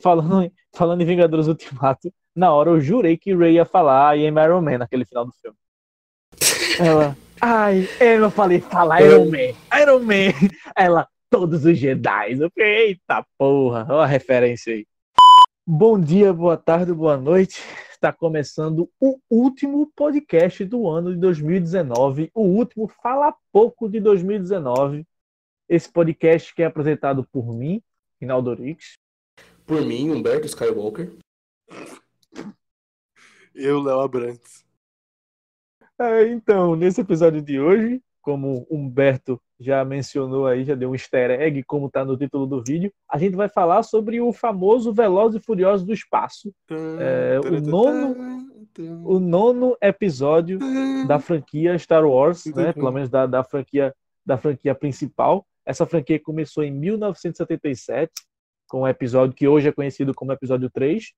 [0.00, 4.38] falando, falando em Vingadores Ultimato, na hora eu jurei que Ray ia falar I am
[4.38, 5.56] Iron Man naquele final do filme.
[6.80, 10.32] Ela, ai, eu falei, fala Iron Man, Iron Man.
[10.76, 12.32] Ela, todos os Jedi.
[12.40, 14.86] Eu falei, eita porra, olha a referência aí.
[15.64, 17.62] Bom dia, boa tarde, boa noite.
[17.92, 25.06] Está começando o último podcast do ano de 2019, o último Fala Pouco de 2019.
[25.68, 27.80] Esse podcast que é apresentado por mim,
[28.20, 28.94] Rinaldo Orix.
[29.66, 31.12] Por mim, Humberto Skywalker.
[33.54, 34.64] Eu, Léo Abrantes.
[35.98, 41.30] É, então, nesse episódio de hoje, como Humberto já mencionou aí, já deu um easter
[41.30, 45.40] egg, como está no título do vídeo, a gente vai falar sobre o famoso Velozes
[45.40, 46.52] e Furiosos do Espaço.
[46.98, 48.16] É, o, nono,
[49.04, 50.58] o nono episódio
[51.06, 52.72] da franquia Star Wars, né?
[52.72, 53.94] Pelo menos da, da, franquia,
[54.24, 55.46] da franquia principal.
[55.64, 58.10] Essa franquia começou em 1977,
[58.72, 61.12] com o episódio que hoje é conhecido como episódio 3.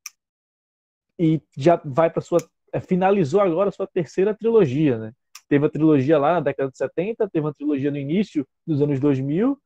[1.17, 2.39] E já vai para sua.
[2.73, 5.13] É, finalizou agora a sua terceira trilogia, né?
[5.49, 8.99] Teve a trilogia lá na década de 70, teve uma trilogia no início dos anos
[8.99, 9.57] 2000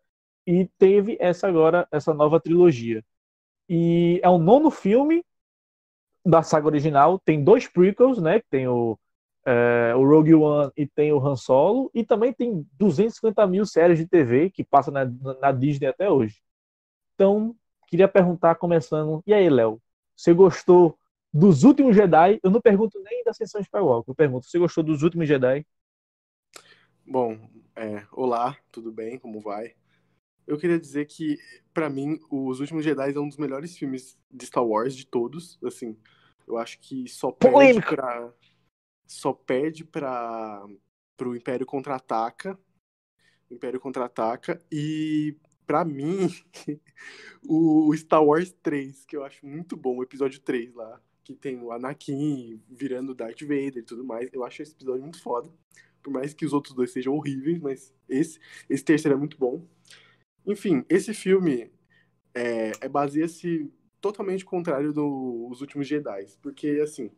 [0.47, 3.03] e teve essa agora, essa nova trilogia.
[3.67, 5.25] E é o nono filme
[6.27, 8.42] da saga original, tem dois prequels, né?
[8.50, 8.98] Tem o,
[9.47, 13.98] é, o Rogue One e tem o Han Solo, e também tem 250 mil séries
[13.98, 15.06] de TV que passam na,
[15.41, 16.36] na Disney até hoje.
[17.14, 17.56] Então,
[17.89, 19.81] queria perguntar, começando, e aí, Léo,
[20.14, 20.98] você gostou
[21.33, 25.03] dos últimos Jedi, eu não pergunto nem da Ascensão Skywalker, eu pergunto, você gostou dos
[25.03, 25.67] últimos Jedi?
[27.06, 27.39] Bom,
[27.75, 29.19] é, olá, tudo bem?
[29.19, 29.75] Como vai?
[30.48, 31.39] Eu queria dizer que,
[31.75, 35.58] para mim, Os Últimos Jedi é um dos melhores filmes de Star Wars de todos.
[35.62, 35.95] Assim,
[36.47, 38.33] eu acho que só perde pra.
[39.06, 40.67] Só perde pra.
[41.19, 42.58] pro Império Contra-Ataca.
[43.50, 44.58] Império Contra-Ataca.
[44.73, 45.36] E,
[45.69, 46.28] para mim,
[47.47, 51.61] o Star Wars 3, que eu acho muito bom, o episódio 3 lá que tem
[51.61, 54.30] o Anakin virando Darth Vader e tudo mais.
[54.33, 55.52] Eu acho esse episódio muito foda.
[56.02, 59.62] Por mais que os outros dois sejam horríveis, mas esse, esse terceiro é muito bom.
[60.46, 61.70] Enfim, esse filme
[62.35, 66.24] é, é baseia-se totalmente contrário dos últimos Jedi.
[66.40, 67.11] Porque, assim,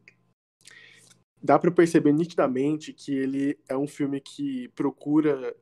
[1.41, 5.57] dá para perceber nitidamente que ele é um filme que procura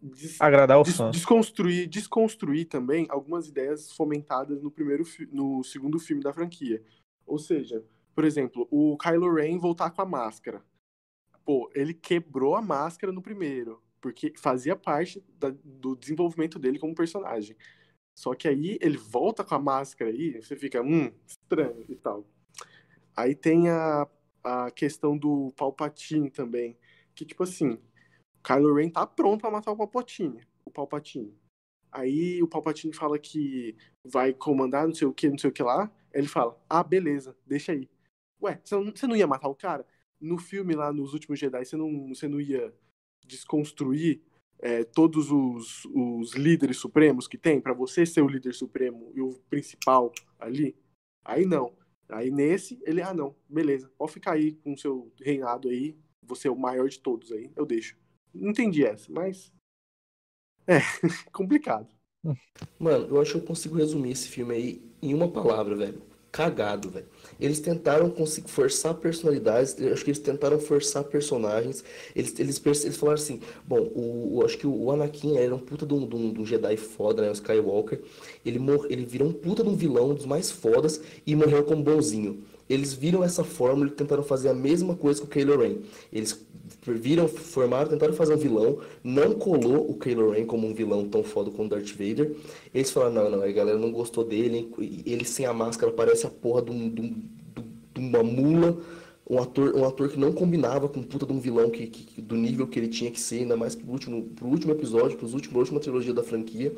[0.00, 1.10] des, agradar os des.
[1.10, 6.82] Desconstruir, desconstruir também algumas ideias fomentadas no primeiro no segundo filme da franquia.
[7.26, 10.62] Ou seja, por exemplo, o Kylo Ren voltar com a máscara.
[11.44, 16.94] Pô, ele quebrou a máscara no primeiro, porque fazia parte da, do desenvolvimento dele como
[16.94, 17.56] personagem.
[18.18, 22.26] Só que aí ele volta com a máscara aí, você fica, hum, estranho e tal.
[23.16, 24.08] Aí tem a,
[24.42, 26.76] a questão do Palpatine também,
[27.14, 27.87] que tipo assim, o
[28.48, 31.36] Kylo Ren tá pronto para matar o Palpatine, o Palpatine.
[31.92, 35.62] Aí o Palpatine fala que vai comandar não sei o que, não sei o que
[35.62, 37.90] lá, ele fala: Ah, beleza, deixa aí.
[38.42, 39.86] Ué, você não, não ia matar o cara?
[40.18, 42.74] No filme lá, nos últimos Jedi, você não, você não ia
[43.26, 44.22] desconstruir
[44.60, 49.20] é, todos os, os líderes supremos que tem para você ser o líder supremo e
[49.20, 50.74] o principal ali?
[51.22, 51.76] Aí não.
[52.08, 56.48] Aí nesse, ele, ah não, beleza, pode ficar aí com o seu reinado aí, você
[56.48, 57.94] é o maior de todos aí, eu deixo.
[58.34, 59.52] Não entendi essa, mas.
[60.66, 60.78] É,
[61.32, 61.88] complicado.
[62.78, 66.02] Mano, eu acho que eu consigo resumir esse filme aí em uma palavra, velho.
[66.30, 67.06] Cagado, velho.
[67.40, 71.82] Eles tentaram conseguir forçar personalidades, acho que eles tentaram forçar personagens.
[72.14, 75.86] Eles, eles, eles falaram assim: bom, o, o acho que o Anakin era um puta
[75.86, 77.30] de um, de um, de um Jedi foda, né?
[77.30, 78.02] O Skywalker.
[78.44, 81.64] Ele, mor ele virou um puta de um vilão, um dos mais fodas, e morreu
[81.64, 82.44] como bonzinho.
[82.68, 85.76] Eles viram essa fórmula e tentaram fazer a mesma coisa com o Kylo Ren.
[86.12, 86.46] Eles
[86.86, 91.22] viram, formaram, tentaram fazer um vilão, não colou o Kylo Ren como um vilão tão
[91.22, 92.34] foda como Darth Vader.
[92.74, 94.70] Eles falaram, não, não, a galera não gostou dele,
[95.06, 97.14] ele sem a máscara parece a porra de, um, de, um,
[97.94, 98.78] de uma mula,
[99.28, 102.34] um ator, um ator que não combinava com puta de um vilão que, que, do
[102.34, 105.50] nível que ele tinha que ser, ainda mais pro último, pro último episódio, pro último,
[105.50, 106.72] pra última trilogia da franquia.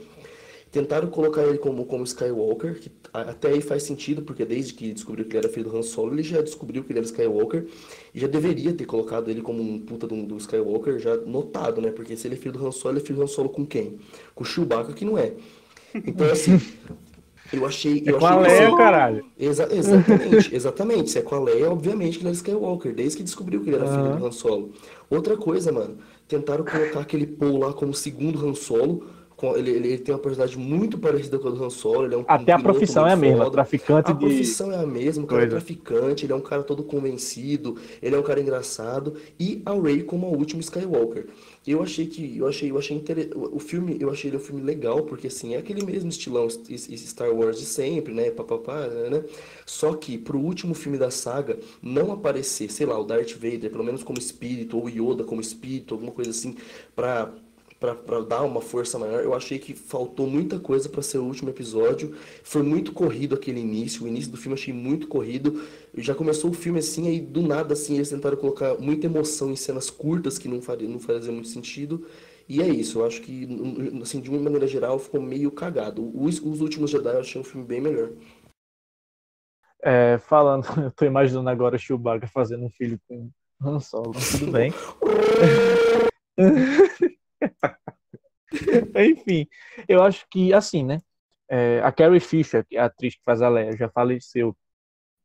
[0.70, 5.24] Tentaram colocar ele como, como Skywalker, que até aí faz sentido, porque desde que descobriu
[5.24, 7.66] que ele era filho do Han Solo, ele já descobriu que ele era Skywalker,
[8.14, 11.90] e já deveria ter colocado ele como um puta do, do Skywalker, já notado, né?
[11.90, 13.66] Porque se ele é filho do Han Solo, ele é filho do Han Solo com
[13.66, 13.98] quem?
[14.32, 15.32] Com o Chewbacca, que não é.
[15.92, 16.60] Então, assim,
[17.52, 18.04] eu achei...
[18.06, 19.24] Eu é com achei a Leia, caralho.
[19.36, 21.10] Exa exatamente, exatamente.
[21.10, 23.76] Se é com a Leia, obviamente que ele era Skywalker, desde que descobriu que ele
[23.76, 24.04] era uhum.
[24.04, 24.72] filho do Han Solo.
[25.10, 29.04] Outra coisa, mano, tentaram colocar aquele Paul lá como segundo Han Solo,
[29.56, 32.04] ele, ele tem uma personalidade muito parecida com a do Han Solo.
[32.04, 33.50] Ele é um, Até a profissão é a mesma, foda.
[33.50, 34.18] traficante A de.
[34.20, 35.56] profissão é a mesma, o cara é coisa.
[35.56, 40.02] traficante, ele é um cara todo convencido, ele é um cara engraçado, e a Rey
[40.02, 41.26] como a última Skywalker.
[41.66, 43.30] Eu achei que, eu achei, eu achei inter...
[43.34, 47.30] o filme, eu achei ele um filme legal, porque assim, é aquele mesmo estilão Star
[47.34, 49.24] Wars de sempre, né, papapá, né, né?
[49.66, 53.84] Só que pro último filme da saga não aparecer, sei lá, o Darth Vader, pelo
[53.84, 56.56] menos como espírito, ou Yoda como espírito, alguma coisa assim,
[56.96, 57.32] pra
[57.80, 61.24] Pra, pra dar uma força maior, eu achei que faltou muita coisa pra ser o
[61.24, 62.14] último episódio.
[62.44, 64.04] Foi muito corrido aquele início.
[64.04, 65.64] O início do filme eu achei muito corrido.
[65.94, 69.56] Já começou o filme assim, aí do nada assim, eles tentaram colocar muita emoção em
[69.56, 72.06] cenas curtas que não faria, não fazia muito sentido.
[72.46, 73.48] E é isso, eu acho que,
[74.02, 76.10] assim, de uma maneira geral, ficou meio cagado.
[76.14, 78.10] Os, os últimos Jedi eu achei um filme bem melhor.
[79.82, 83.30] É, falando, eu tô imaginando agora o Chewbacca fazendo um filho com
[83.62, 84.12] Han Solo.
[84.32, 84.70] Tudo bem.
[88.96, 89.46] Enfim,
[89.88, 91.00] eu acho que assim, né?
[91.50, 94.56] é, a Carrie Fisher, é a atriz que faz a Leia, já faleceu.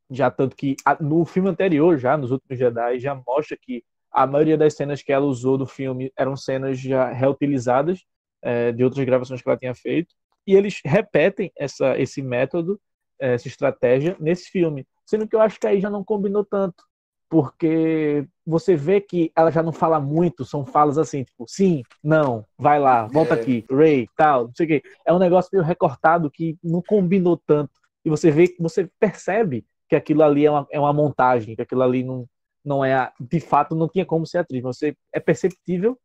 [0.09, 4.57] Já tanto que no filme anterior, já nos últimos Jedi, já mostra que a maioria
[4.57, 8.03] das cenas que ela usou do filme eram cenas já reutilizadas
[8.41, 10.13] é, de outras gravações que ela tinha feito.
[10.47, 12.79] E eles repetem essa, esse método,
[13.19, 14.87] essa estratégia nesse filme.
[15.05, 16.83] Sendo que eu acho que aí já não combinou tanto.
[17.29, 22.45] Porque você vê que ela já não fala muito, são falas assim, tipo, sim, não,
[22.57, 23.37] vai lá, volta É.
[23.41, 24.83] aqui, Ray, tal, não sei o quê.
[25.05, 27.71] É um negócio meio recortado que não combinou tanto.
[28.03, 31.81] E você vê, você percebe que aquilo ali é uma, é uma montagem, que aquilo
[31.81, 32.27] ali não,
[32.63, 34.61] não é, a- de fato, não tinha como ser atriz.
[34.61, 35.99] Você é perceptível,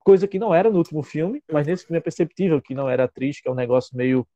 [0.00, 3.04] coisa que não era no último filme, mas nesse filme é perceptível que não era
[3.04, 4.26] atriz, que é um negócio meio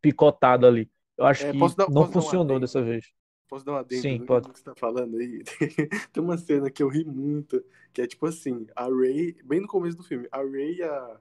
[0.00, 0.90] picotado ali.
[1.16, 3.06] Eu acho É, que dar- não funcionou dessa vez.
[3.52, 4.48] Posso dar uma adendo Sim, no pode.
[4.48, 5.44] que você tá falando aí?
[6.10, 7.62] Tem uma cena que eu ri muito,
[7.92, 11.20] que é tipo assim, a Ray, bem no começo do filme, a Ray e a,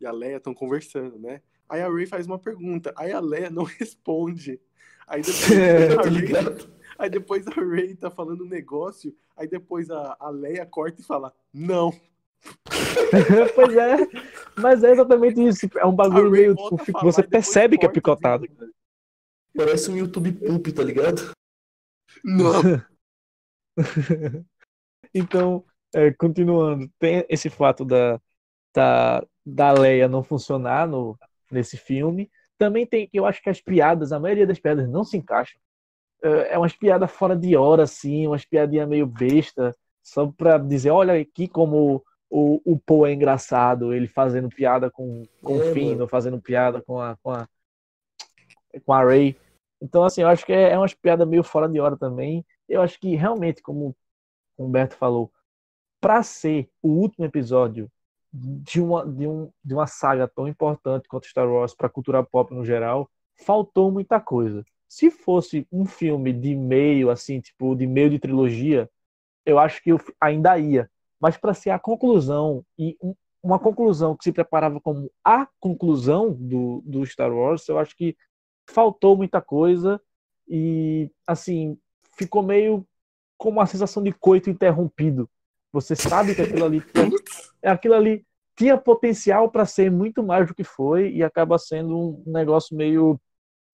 [0.00, 1.42] e a Leia estão conversando, né?
[1.68, 4.60] Aí a Ray faz uma pergunta, aí a Leia não responde.
[5.04, 5.50] Aí depois,
[5.90, 10.30] a Tá Ray, aí depois a Ray tá falando um negócio, aí depois a, a
[10.30, 11.92] Leia corta e fala, não.
[13.52, 13.96] pois é,
[14.56, 15.68] mas é exatamente isso.
[15.76, 16.54] É um bagulho meio.
[16.54, 18.44] Tipo, você percebe que é corta, picotado.
[18.44, 18.70] assim.
[19.56, 21.34] Parece um YouTube Poop, tá ligado?
[22.24, 22.62] Não.
[25.14, 28.20] Então, é, continuando, tem esse fato da,
[28.74, 31.18] da, da Leia não funcionar no,
[31.50, 32.30] nesse filme.
[32.58, 35.60] Também tem que eu acho que as piadas, a maioria das piadas não se encaixam.
[36.22, 40.90] É é umas piadas fora de hora, assim, umas piadinhas meio besta, só pra dizer,
[40.90, 45.74] olha aqui como o, o Poe é engraçado, ele fazendo piada com, com É, o
[45.74, 46.08] Finn, mano.
[46.08, 47.48] fazendo piada com a, com a,
[48.84, 49.36] com a Rey.
[49.84, 52.44] Então, assim, eu acho que é, é umas piadas meio fora de hora também.
[52.68, 53.96] Eu acho que realmente, como
[54.56, 55.32] o Humberto falou,
[56.00, 57.90] para ser o último episódio
[58.32, 62.22] de uma, de, um, de uma saga tão importante quanto Star Wars para a cultura
[62.24, 63.10] pop no geral,
[63.46, 64.64] faltou muita coisa.
[64.88, 68.90] Se fosse um filme de meio, assim, tipo, de meio de trilogia,
[69.46, 70.90] eu acho que eu ainda ia.
[71.20, 76.32] Mas para ser a conclusão, e um- uma conclusão que se preparava como a conclusão
[76.32, 78.16] do, do Star Wars, eu acho que
[78.68, 80.00] faltou muita coisa
[80.48, 81.78] e, assim,
[82.16, 82.86] ficou meio
[83.36, 85.28] com uma sensação de coito interrompido.
[85.72, 86.82] Você sabe que aquilo ali,
[87.62, 88.24] é aquilo ali
[88.56, 93.20] tinha potencial para ser muito mais do que foi e acaba sendo um negócio meio.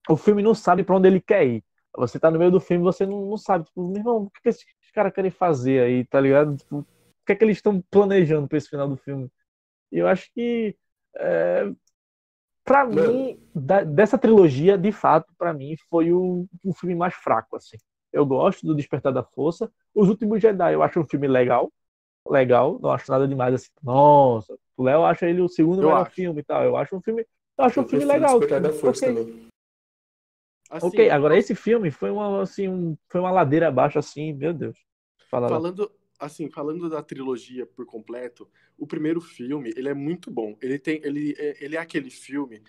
[0.08, 1.64] O filme não sabe para onde ele quer ir.
[1.96, 4.40] Você tá no meio do filme, você não, não sabe, tipo, meu irmão, o que,
[4.42, 4.64] que esses
[4.94, 6.56] caras querem fazer aí, tá ligado?
[6.56, 6.86] Tipo, o
[7.26, 9.30] que é que eles estão planejando para esse final do filme?
[9.92, 10.76] E eu acho que,
[11.16, 11.70] é,
[12.70, 17.56] para mim, da- dessa trilogia, de fato, para mim, foi o, o filme mais fraco,
[17.56, 17.76] assim.
[18.12, 19.68] Eu gosto do Despertar da Força.
[19.92, 21.68] Os Últimos Jedi eu acho um filme legal.
[22.28, 23.70] Legal, não acho nada demais assim.
[23.82, 26.14] Nossa, o Léo acha ele o segundo Eu melhor acho.
[26.14, 26.62] filme e tal.
[26.62, 27.26] Eu acho um filme,
[27.58, 28.38] eu acho um Eu filme prefiro legal.
[28.38, 29.16] Despertar da Força ok.
[29.24, 29.46] também.
[30.70, 34.54] Assim, ok, agora esse filme foi uma, assim, um- foi uma ladeira abaixo, assim, meu
[34.54, 34.78] Deus.
[35.28, 35.56] Fala lá.
[35.56, 38.48] Falando, assim, falando da trilogia por completo,
[38.78, 40.56] o primeiro filme, ele é muito bom.
[40.60, 42.62] Ele tem, ele, é- ele é aquele filme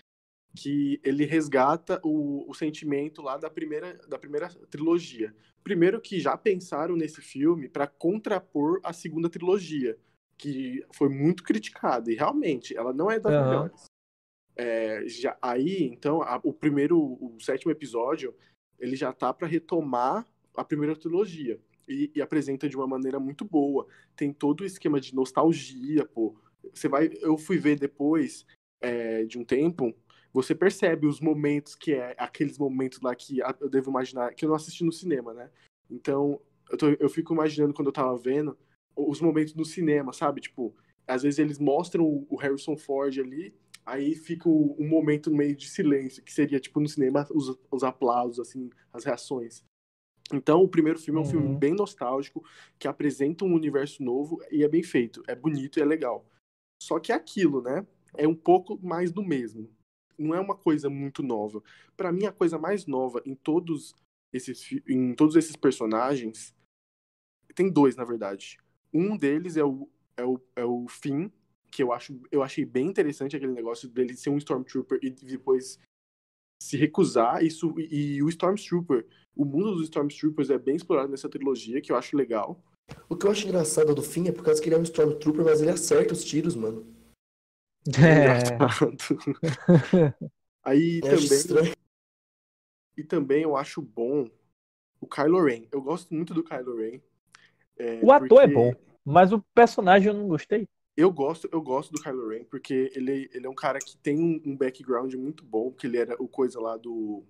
[0.56, 5.34] que ele resgata o, o sentimento lá da primeira, da primeira trilogia.
[5.62, 9.98] Primeiro que já pensaram nesse filme para contrapor a segunda trilogia,
[10.36, 13.44] que foi muito criticada e realmente ela não é das Aham.
[13.44, 13.84] melhores.
[14.56, 18.34] É, já, aí, então, a- o primeiro, o sétimo episódio,
[18.78, 23.44] ele já tá para retomar a primeira trilogia e, e apresenta de uma maneira muito
[23.44, 23.86] boa.
[24.16, 26.34] Tem todo o esquema de nostalgia, pô.
[26.72, 28.46] Você vai, eu fui ver depois
[28.80, 29.94] é, de um tempo,
[30.32, 34.48] você percebe os momentos que é aqueles momentos lá que eu devo imaginar que eu
[34.48, 35.50] não assisti no cinema, né?
[35.90, 38.56] Então eu, tô- eu fico imaginando quando eu tava vendo
[38.96, 40.40] os momentos no cinema, sabe?
[40.40, 40.74] Tipo,
[41.06, 45.68] às vezes eles mostram o, o Harrison Ford ali Aí fica um momento meio de
[45.68, 49.64] silêncio, que seria tipo no cinema os, os aplausos, assim, as reações.
[50.32, 51.58] Então, o primeiro filme é um filme Uhum.
[51.58, 52.44] bem nostálgico,
[52.78, 56.26] que apresenta um universo novo e é bem feito, é bonito e é legal.
[56.82, 57.86] Só que é aquilo, né?
[58.16, 59.68] É um pouco mais do mesmo.
[60.18, 61.62] Não é uma coisa muito nova.
[61.96, 63.94] Pra mim, a coisa mais nova em todos
[64.32, 66.54] esses, em todos esses personagens
[67.54, 68.58] tem dois, na verdade.
[68.92, 71.30] Um deles é o, é o, é o Finn,
[71.70, 75.78] que eu, acho, eu achei bem interessante aquele negócio dele ser um Stormtrooper e depois
[76.62, 77.42] se recusar.
[77.44, 81.92] Isso, e, e o Stormtrooper, o mundo dos Stormtroopers é bem explorado nessa trilogia, que
[81.92, 82.62] eu acho legal.
[83.08, 85.44] O que eu acho engraçado do fim é por causa que ele é um Stormtrooper,
[85.44, 86.86] mas ele acerta os tiros, mano.
[87.98, 90.12] É.
[90.64, 91.72] Aí Eu também,
[92.96, 94.28] e também eu acho bom
[95.00, 95.64] o Kylo Ren.
[95.72, 97.00] Eu gosto muito do Kylo Ren.
[97.76, 98.72] é, O ator é porque- bom,
[99.04, 100.68] mas o personagem eu não gostei.
[100.96, 104.18] Eu gosto, eu gosto do Kylo Ren, porque ele, ele é um cara que tem
[104.18, 107.24] um, um background muito bom, porque ele era o coisa lá do,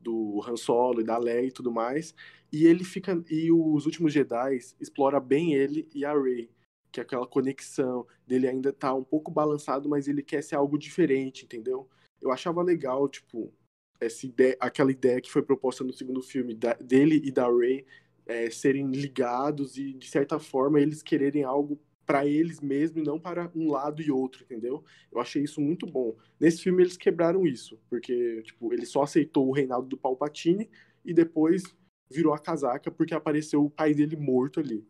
[0.00, 2.12] do Han Solo e da Leia e tudo mais.
[2.52, 3.22] E ele fica.
[3.30, 6.50] E os últimos Jedi explora bem ele e a Rey.
[6.90, 10.78] Que é aquela conexão dele ainda tá um pouco balançado, mas ele quer ser algo
[10.78, 11.86] diferente, entendeu?
[12.20, 13.52] Eu achava legal, tipo,
[14.00, 17.84] essa ideia, aquela ideia que foi proposta no segundo filme da- dele e da Rey
[18.26, 21.78] é, serem ligados e, de certa forma, eles quererem algo
[22.08, 24.82] para eles mesmos e não para um lado e outro, entendeu?
[25.12, 26.16] Eu achei isso muito bom.
[26.40, 30.70] Nesse filme eles quebraram isso, porque tipo, ele só aceitou o reinado do Palpatine
[31.04, 31.62] e depois
[32.10, 34.88] virou a casaca porque apareceu o pai dele morto ali.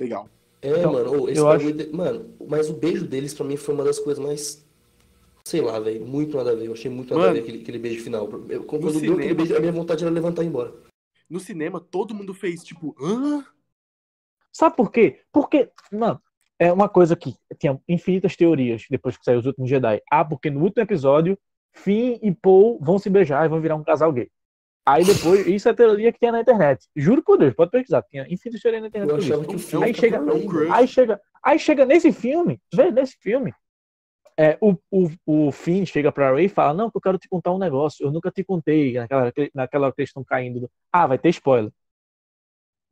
[0.00, 0.28] Legal.
[0.60, 3.72] É, Então, mano, esse eu bagulho de- Mano, mas o beijo deles pra mim foi
[3.72, 4.66] uma das coisas mais.
[5.44, 6.04] Sei lá, velho.
[6.04, 6.66] Muito nada a ver.
[6.66, 8.28] Eu achei muito nada Mano, a ver aquele, aquele beijo final.
[8.48, 10.74] Eu, quando deu aquele beijo, a minha vontade era levantar e ir embora.
[11.30, 13.46] No cinema todo mundo fez tipo, hã?
[14.50, 15.20] Sabe por quê?
[15.30, 16.20] Porque, mano,
[16.58, 20.00] é uma coisa que tinha infinitas teorias depois que saiu os últimos Jedi.
[20.10, 21.38] Ah, porque no último episódio,
[21.74, 24.28] Finn e Paul vão se beijar e vão virar um casal gay.
[24.86, 26.86] Aí depois, isso é a teoria que tinha na internet.
[26.96, 28.02] Juro por Deus, pode pesquisar.
[28.02, 29.10] Tinha infinitas teorias na internet.
[29.10, 30.20] Eu achava que o filme Aí chega-.
[30.72, 33.52] Aí chega, aí chega nesse filme, vê, nesse filme,
[34.38, 35.10] é, o, o,
[35.48, 38.04] o Finn chega pra Ray e fala, não, que eu quero te contar um negócio,
[38.06, 40.60] eu nunca te contei, naquela, naquela hora que eles estão caindo.
[40.60, 41.72] do- Ah, vai ter spoiler.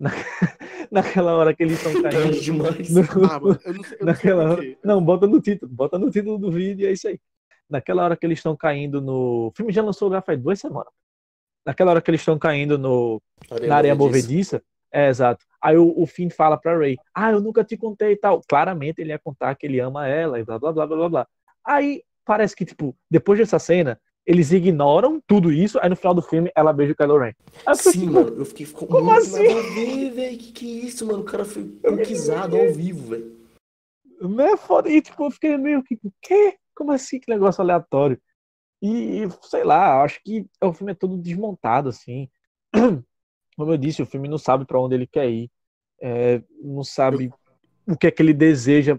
[0.05, 0.11] Na-
[0.91, 2.41] naquela hora que eles estão caindo.
[2.41, 2.91] demais.
[2.91, 4.77] no- Ah, mano, eu não sei, eu não sei naquela hora.
[4.85, 7.19] Não, bota no título, bota no título do vídeo e é isso aí.
[7.69, 9.47] Naquela hora que eles estão caindo no.
[9.49, 10.93] O filme já lançou já faz duas semanas.
[11.67, 13.23] Naquela hora que eles estão caindo no,
[13.67, 14.63] na areia movediça.
[14.93, 15.45] É, exato.
[15.61, 18.43] Aí o, o Finn fala pra Ray, ah, eu nunca te contei e tal.
[18.47, 21.27] Claramente ele ia contar que ele ama ela e blá blá blá blá blá blá.
[21.67, 26.23] Aí parece que, tipo, depois dessa cena, eles ignoram tudo isso, aí no final do
[26.23, 27.33] filme ela beija o Kylo Ren.
[27.67, 29.43] Aí eu fiquei, Sim, tipo, mano, eu fiquei ficou como muito assim?
[29.43, 30.39] ver, velho.
[30.39, 31.21] Que que é isso, mano?
[31.21, 33.37] O cara foi conquistado ao vivo, velho.
[34.21, 34.89] Não é foda.
[34.89, 36.57] E tipo, eu fiquei meio que, quê?
[36.75, 37.21] Como assim?
[37.21, 38.19] Que negócio aleatório.
[38.81, 42.29] E, sei lá, acho que o filme é todo desmontado, assim.
[43.57, 45.51] Como eu disse, o filme não sabe pra onde ele quer ir.
[46.01, 47.31] É, não sabe
[47.87, 48.99] o que é que ele deseja.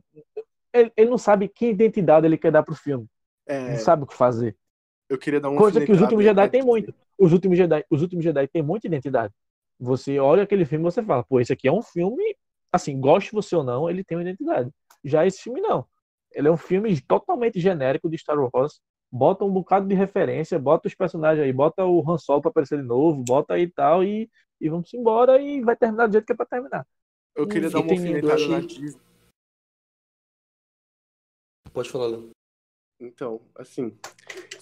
[0.74, 3.06] Ele, ele não sabe que identidade ele quer dar pro filme.
[3.46, 4.56] É, Não sabe o que fazer.
[5.10, 6.50] Eu queria dar uma Coisa que os últimos Jedi né?
[6.50, 6.94] tem muito.
[7.18, 9.34] Os últimos Jedi, os últimos Jedi tem muita identidade.
[9.80, 12.36] Você olha aquele filme e você fala, pô, esse aqui é um filme,
[12.72, 14.70] assim, goste você ou não, ele tem uma identidade.
[15.04, 15.86] Já esse filme não.
[16.34, 18.80] Ele é um filme totalmente genérico de Star Wars.
[19.12, 22.80] Bota um bocado de referência, bota os personagens aí, bota o Han Solo pra aparecer
[22.82, 26.26] de novo, bota aí e tal, e, e vamos embora e vai terminar do jeito
[26.26, 26.86] que é pra terminar.
[27.36, 29.02] Eu queria Hum, dar uma alfinetada na Disney.
[31.72, 32.32] Pode falar, Léo.
[33.00, 33.98] Então, assim,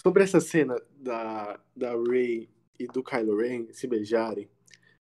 [0.01, 2.49] sobre essa cena da, da Rey
[2.79, 4.49] e do Kylo Ren se beijarem,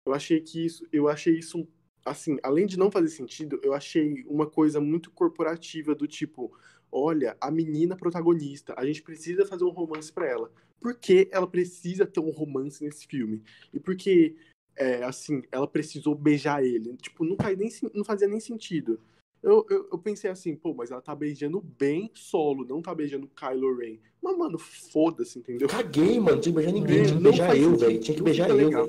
[0.07, 1.67] eu achei que isso, eu achei isso,
[2.05, 6.57] assim, além de não fazer sentido, eu achei uma coisa muito corporativa do tipo,
[6.93, 10.53] olha, a menina protagonista, a gente precisa fazer um romance pra ela.
[10.79, 13.43] Por que ela precisa ter um romance nesse filme?
[13.73, 14.37] E por que,
[14.77, 16.97] é, assim, ela precisou beijar ele?
[16.99, 19.01] Tipo, não, faz nem, não fazia nem sentido.
[19.43, 23.29] Eu, eu, eu pensei assim, pô, mas ela tá beijando bem solo, não tá beijando
[23.29, 23.99] Kylo Ren.
[24.23, 25.69] Mas, mano, foda-se, entendeu?
[25.69, 26.41] Caguei, mano.
[26.41, 27.05] Tinha que beijar ninguém.
[27.05, 28.01] Tinha que não beijar eu, velho.
[28.01, 28.89] Tinha que beijar eu, legal.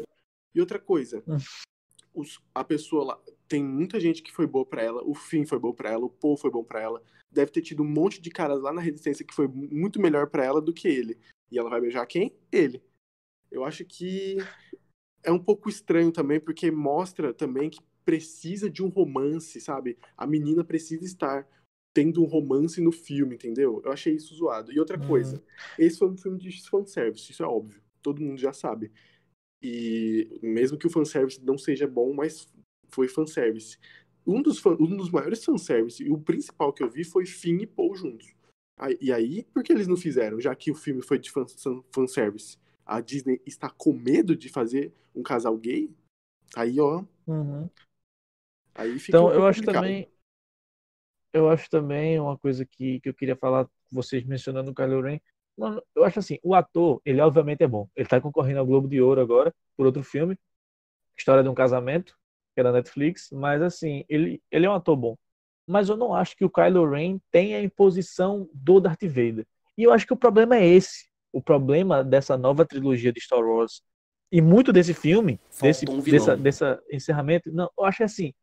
[0.55, 1.37] E outra coisa, Hum.
[2.15, 5.59] os- a pessoa lá, tem muita gente que foi boa pra ela, o Finn foi
[5.59, 7.03] bom pra ela, o Paul foi bom pra ela.
[7.29, 10.27] Deve ter tido um monte de caras lá na Resistência que foi mu- muito melhor
[10.27, 11.19] pra ela do que ele.
[11.51, 12.33] E ela vai beijar quem?
[12.51, 12.81] Ele.
[13.51, 14.37] Eu acho que
[15.23, 19.97] é um pouco estranho também, porque mostra também que precisa de um romance, sabe?
[20.15, 21.45] A menina precisa estar
[21.93, 23.81] tendo um romance no filme, entendeu?
[23.83, 24.71] Eu achei isso zoado.
[24.71, 25.05] E outra Hum.
[25.05, 25.43] coisa,
[25.77, 27.81] esse foi um filme de fanservice, isso é óbvio.
[28.01, 28.93] Todo mundo já sabe.
[29.61, 32.47] E mesmo que o fanservice não seja bom, mas
[32.89, 33.77] foi fanservice.
[34.25, 37.59] Um dos, fan- um dos maiores fanservice, e o principal que eu vi foi Finn
[37.61, 38.33] e Paul juntos.
[39.01, 40.39] E aí, por que eles não fizeram?
[40.39, 42.57] Já que o filme foi de fan- fan- fanservice.
[42.85, 45.89] A Disney está com medo de fazer um casal gay?
[46.55, 47.69] Aí, ó, Uhum.
[48.77, 49.83] Aí fica Então, um eu acho complicado.
[49.83, 50.07] também.
[51.33, 55.01] Eu acho também uma coisa que, que eu queria falar com vocês mencionando o Kylo
[55.01, 55.19] Ren.
[55.57, 57.87] Mano, eu acho assim, o ator, ele obviamente é bom.
[57.95, 60.37] Ele tá concorrendo ao Globo de Ouro agora por outro filme,
[61.17, 62.15] História de um Casamento,
[62.53, 65.15] que é da Netflix, mas assim, ele, ele é um ator bom.
[65.67, 69.45] Mas eu não acho que o Kylo Ren tenha a imposição do Darth Vader.
[69.77, 71.07] E eu acho que o problema é esse.
[71.31, 73.81] O problema dessa nova trilogia de Star Wars
[74.31, 78.33] e muito desse filme, desse, um dessa, dessa encerramento, não, eu acho que assim,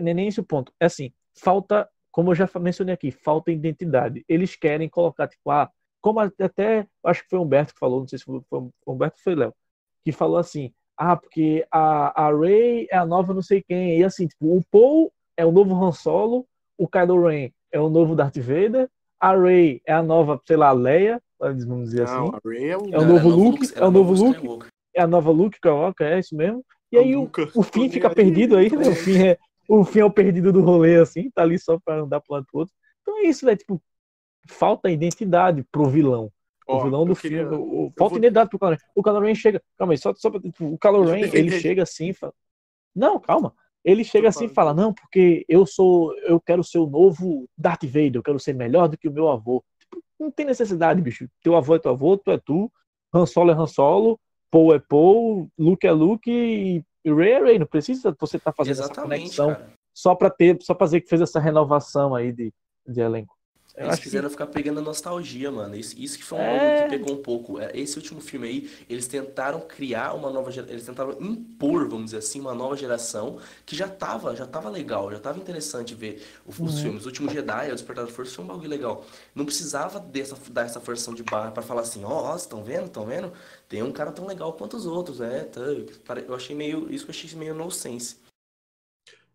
[0.00, 0.72] nem esse o ponto.
[0.78, 4.24] É assim, falta, como eu já mencionei aqui, falta identidade.
[4.28, 8.08] Eles querem colocar, tipo, ah, como até, acho que foi o Humberto que falou, não
[8.08, 9.54] sei se foi, foi o Humberto foi Léo,
[10.04, 14.04] que falou assim, ah, porque a, a Rey é a nova não sei quem, e
[14.04, 18.14] assim, tipo, o Paul é o novo Han Solo, o Kylo Ren é o novo
[18.14, 18.88] Darth Vader,
[19.18, 22.82] a Rey é a nova, sei lá, Leia, vamos dizer Não, assim, Ray é o,
[22.92, 24.68] É o novo era Luke, é o novo Luke.
[24.94, 26.64] É a nova Luke Skywalker, é isso mesmo.
[26.92, 28.86] E a aí o, o Tô fica perdido aí, né?
[28.86, 28.94] O É.
[28.94, 32.34] Finn é o, é o perdido do rolê, assim, tá ali só pra andar pro
[32.34, 32.74] lado pro outro.
[33.02, 33.82] Então é isso, velho, tipo,
[34.48, 36.30] falta identidade pro vilão.
[36.66, 38.76] O vilão do queria- filme, o- o- falta vou- identidade pro Ren.
[38.94, 41.82] O Kylo Ren chega, calma aí, só, só pra, tipo, o Ren, defender ele chega
[41.82, 42.32] assim e fala,
[42.96, 43.54] não, calma,
[43.84, 47.84] ele chega assim e fala, não, porque eu sou, eu quero ser o novo Darth
[47.84, 49.62] Vader, eu quero ser melhor do que o meu avô.
[49.78, 52.72] Tipo, não tem necessidade, bicho, teu avô é teu avô, tu é tu,
[53.12, 54.18] Han Solo é Han Solo,
[54.50, 58.72] Paul é Paul, Luke é Luke e Rey é Rey, não precisa você estar fazendo
[58.72, 59.72] essa Exatamente, conexão cara.
[59.92, 62.52] só pra ter, só pra dizer que fez essa renovação aí de,
[62.86, 63.34] de elenco.
[63.76, 65.74] Eu Eles acho que quiseram ficar pegando a nostalgia, mano.
[65.74, 66.50] Isso, isso que foi um É.
[66.50, 67.58] bagulho que pegou um pouco.
[67.58, 72.06] É, Esse último filme aí, eles tentaram criar uma nova geração, eles tentaram impor, vamos
[72.06, 76.24] dizer assim, uma nova geração que já tava, já tava legal, já tava interessante ver
[76.46, 76.68] os Uhum.
[76.68, 77.02] filmes.
[77.04, 79.04] O último Jedi, o Despertar da Força, foi um bagulho legal.
[79.34, 82.86] Não precisava dessa, dar essa forçação de barra pra falar assim, ó, ó, estão vendo,
[82.86, 83.32] estão vendo?
[83.68, 85.48] Tem um cara tão legal quanto os outros, é,
[86.06, 88.18] pare- eu achei meio, isso que eu achei meio nonsense.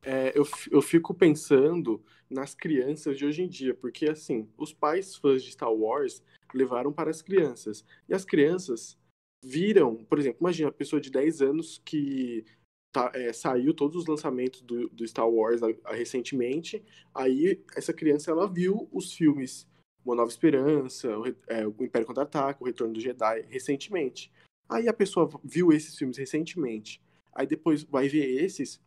[0.02, 5.16] É, eu, eu fico pensando nas crianças de hoje em dia, porque assim, os pais
[5.16, 7.84] fãs de Star Wars levaram para as crianças.
[8.08, 8.98] E as crianças
[9.44, 12.46] viram, por exemplo, imagina a pessoa de 10 anos que
[12.92, 16.84] tá- é, saiu todos os lançamentos do, do Star Wars a- a- recentemente,
[17.14, 19.68] aí essa criança ela viu os filmes
[20.04, 24.32] Uma Nova Esperança, o, é, o Império Contra-Ataca, o Retorno do Jedi, recentemente.
[24.68, 27.02] Aí a pessoa viu esses filmes recentemente,
[27.34, 28.82] aí depois vai ver esses,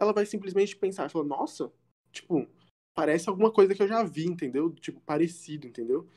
[0.00, 1.70] ela vai simplesmente pensar, falar, nossa,
[2.10, 2.48] tipo,
[2.94, 4.70] parece alguma coisa que eu já vi, entendeu?
[4.72, 6.08] Tipo, parecido, entendeu?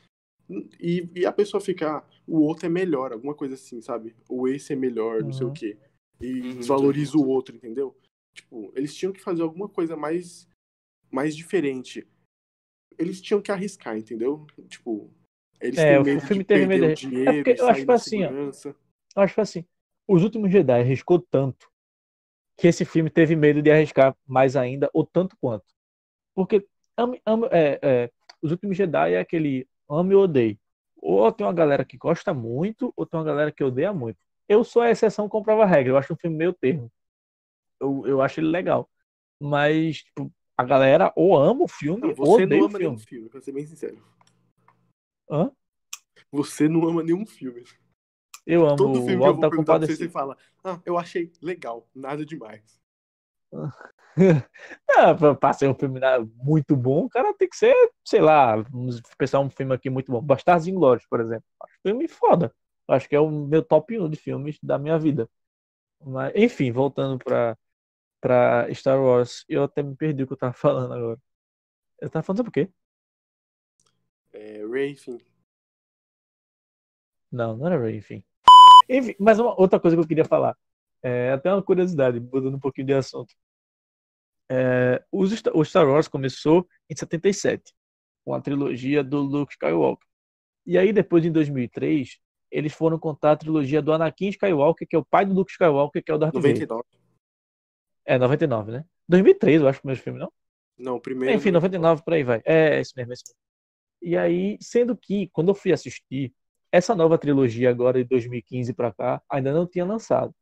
[0.80, 4.14] E, e a pessoa ficar, o outro é melhor, alguma coisa assim, sabe?
[4.28, 5.54] Ou esse é melhor, não sei o Uhum.
[5.54, 5.78] quê.
[6.20, 7.94] E Uhum, desvaloriza o outro, entendeu?
[8.34, 10.48] Tipo, eles tinham que fazer alguma coisa mais,
[11.10, 12.06] mais diferente.
[12.98, 14.46] Eles tinham que arriscar, entendeu?
[14.68, 15.10] Tipo,
[15.60, 17.86] eles É, têm o filme teve medo o é dinheiro, porque eu sair acho que
[17.86, 18.76] da assim, ó, segurança.
[19.16, 19.64] Eu acho que assim,
[20.08, 21.70] os últimos Jedi arriscou tanto
[22.56, 25.64] que esse filme teve medo de arriscar mais ainda, ou tanto quanto.
[26.34, 30.58] Porque ame- ame- é, é, os últimos Jedi é aquele ame ou odeie.
[30.96, 34.18] Ou tem uma galera que gosta muito, ou tem uma galera que odeia muito.
[34.48, 35.92] Eu sou a exceção comprova a regra.
[35.92, 36.90] Eu acho um filme meio termo.
[37.80, 38.88] Eu, eu acho ele legal.
[39.40, 42.78] Mas, tipo, a galera ou ama o filme, Não, ou você odeia não o ama
[42.78, 42.84] filme.
[42.86, 44.02] nenhum filme, pra ser bem sincero.
[45.30, 45.50] Hã?
[46.30, 47.64] Você não ama nenhum filme.
[48.46, 50.10] Eu amo Todo o filme eu Auto da pra você, Compadecida.
[50.10, 52.80] fala, ah, eu achei legal, nada demais.
[54.96, 58.56] Ah, pra, ser um filme na- muito bom, o cara tem que ser, sei lá,
[58.56, 60.20] vamos pensar um filme aqui muito bom.
[60.22, 61.44] Bastardos Inglórios, por exemplo.
[61.62, 62.54] Acho filme foda.
[62.88, 65.28] Acho que é o meu top 1 de filmes da minha vida.
[66.04, 67.56] Mas, enfim, voltando pra,
[68.20, 71.20] pra Star Wars, eu até me perdi o que eu tava falando agora.
[72.00, 72.70] Eu tava falando sobre o quê?
[74.32, 75.18] É, Ray, enfim.
[77.30, 78.24] Não, não era Rey, enfim.
[78.88, 80.56] Enfim, mas uma outra coisa que eu queria falar.
[81.02, 83.34] É, até uma curiosidade, mudando um pouquinho de assunto.
[84.50, 87.74] É, os o Star Wars começou em 77,
[88.24, 90.06] com a trilogia do Luke Skywalker.
[90.66, 92.18] E aí, depois, em 2003,
[92.50, 96.02] eles foram contar a trilogia do Anakin Skywalker, que é o pai do Luke Skywalker,
[96.02, 96.52] que é o Darth Vader.
[96.52, 96.84] 99.
[98.06, 98.84] É, 99, né?
[99.08, 100.32] 2003, eu acho, o primeiro filme, não?
[100.78, 101.36] Não, primeiro.
[101.36, 102.42] Enfim, 99 por aí vai.
[102.44, 103.44] É, é isso mesmo, é isso mesmo.
[104.02, 106.32] E aí, sendo que, quando eu fui assistir,
[106.74, 110.34] essa nova trilogia agora de 2015 pra cá ainda não tinha lançado.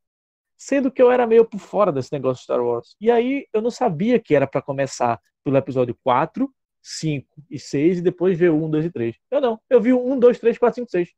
[0.56, 2.96] Sendo que eu era meio por fora desse negócio de Star Wars.
[2.98, 7.98] E aí eu não sabia que era pra começar pelo episódio 4, 5 e 6
[7.98, 9.16] e depois ver o 1, 2 e 3.
[9.30, 9.60] Eu não.
[9.68, 11.10] Eu vi o 1, 2, 3, 4, 5, 6.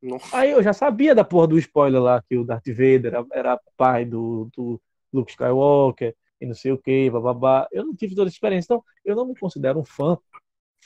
[0.00, 0.38] Nossa.
[0.38, 3.60] Aí eu já sabia da porra do spoiler lá, que o Darth Vader era, era
[3.76, 4.80] pai do, do
[5.12, 7.68] Luke Skywalker e não sei o que, bababá.
[7.70, 8.72] Eu não tive toda essa experiência.
[8.72, 10.16] Então, eu não me considero um fã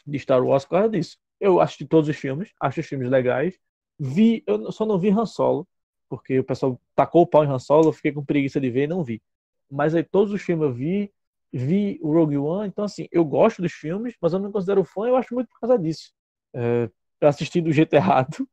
[0.05, 1.17] de Star Wars por causa disso.
[1.39, 3.57] Eu assisti todos os filmes, acho os filmes legais.
[3.99, 5.67] Vi, eu só não vi Han Solo,
[6.09, 8.85] porque o pessoal tacou o pau em Han Solo, eu fiquei com preguiça de ver
[8.85, 9.23] e não vi.
[9.71, 11.13] Mas aí todos os filmes eu vi,
[11.53, 14.85] vi o Rogue One, então assim, eu gosto dos filmes, mas eu não me considero
[14.85, 16.13] fã, eu acho muito por causa disso.
[16.55, 16.89] É,
[17.21, 18.49] eu assisti do jeito errado,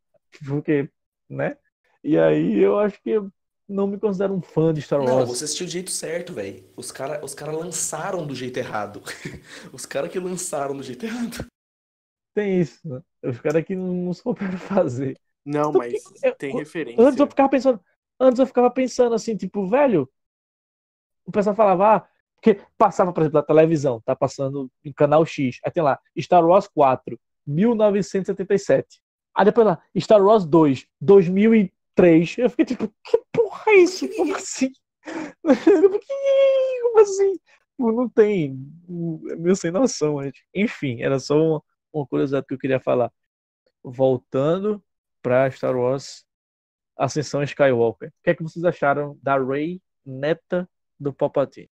[0.45, 0.89] porque,
[1.29, 1.57] né?
[2.03, 3.31] E aí eu acho que eu
[3.67, 5.11] não me considero um fã de Star Wars.
[5.11, 6.65] Não, você assistiu do jeito certo, velho.
[6.75, 9.01] Os caras os cara lançaram do jeito errado.
[9.71, 11.45] Os caras que lançaram do jeito errado.
[12.33, 13.01] Tem isso, né?
[13.23, 15.17] Os caras que não souberam fazer.
[15.45, 17.03] Não, Então, mas eu- tem referência.
[17.03, 17.79] Antes eu ficava pensando,
[18.19, 20.09] antes eu ficava pensando assim, tipo, velho,
[21.25, 25.59] o pessoal falava, ah, porque passava, por exemplo, na televisão, tá passando em canal X,
[25.65, 29.01] aí tem lá, Star Wars 4, 1977.
[29.35, 32.37] Aí depois lá, Star Wars 2, 2003.
[32.37, 34.07] Eu fiquei tipo, que porra é isso?
[34.15, 34.71] Como assim?
[36.81, 37.33] Como assim?
[37.33, 38.57] Tipo, Não tem.
[39.31, 40.45] É meio sem noção, gente.
[40.53, 43.11] Enfim, era só uma, uma curiosidade que eu queria falar.
[43.83, 44.81] Voltando
[45.23, 46.25] para Star Wars
[46.97, 48.09] Ascensão Skywalker.
[48.09, 51.69] O que é que vocês acharam da Rey neta do Palpatine?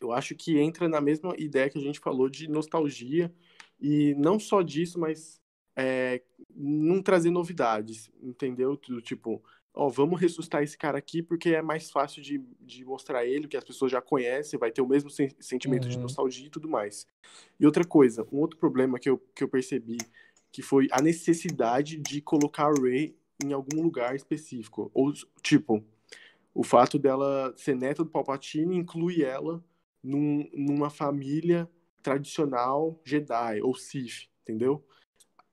[0.00, 3.32] Eu acho que entra na mesma ideia que a gente falou de nostalgia
[3.80, 5.40] e não só disso, mas
[5.76, 6.22] é,
[6.54, 8.76] não trazer novidades, entendeu?
[8.76, 13.24] Do tipo, ó, vamos ressuscitar esse cara aqui porque é mais fácil de, de mostrar
[13.24, 16.00] ele, que as pessoas já conhecem, vai ter o mesmo sen- sentimento de Uhum.
[16.00, 17.06] nostalgia e tudo mais.
[17.60, 19.98] E outra coisa, um outro problema que eu, que eu percebi,
[20.52, 24.90] que foi a necessidade de colocar a Rey em algum lugar específico.
[24.94, 25.12] Ou,
[25.42, 25.82] tipo,
[26.54, 29.64] o fato dela ser neta do Palpatine inclui ela
[30.02, 31.68] num- numa família
[32.02, 34.84] tradicional Jedi ou Sith, entendeu?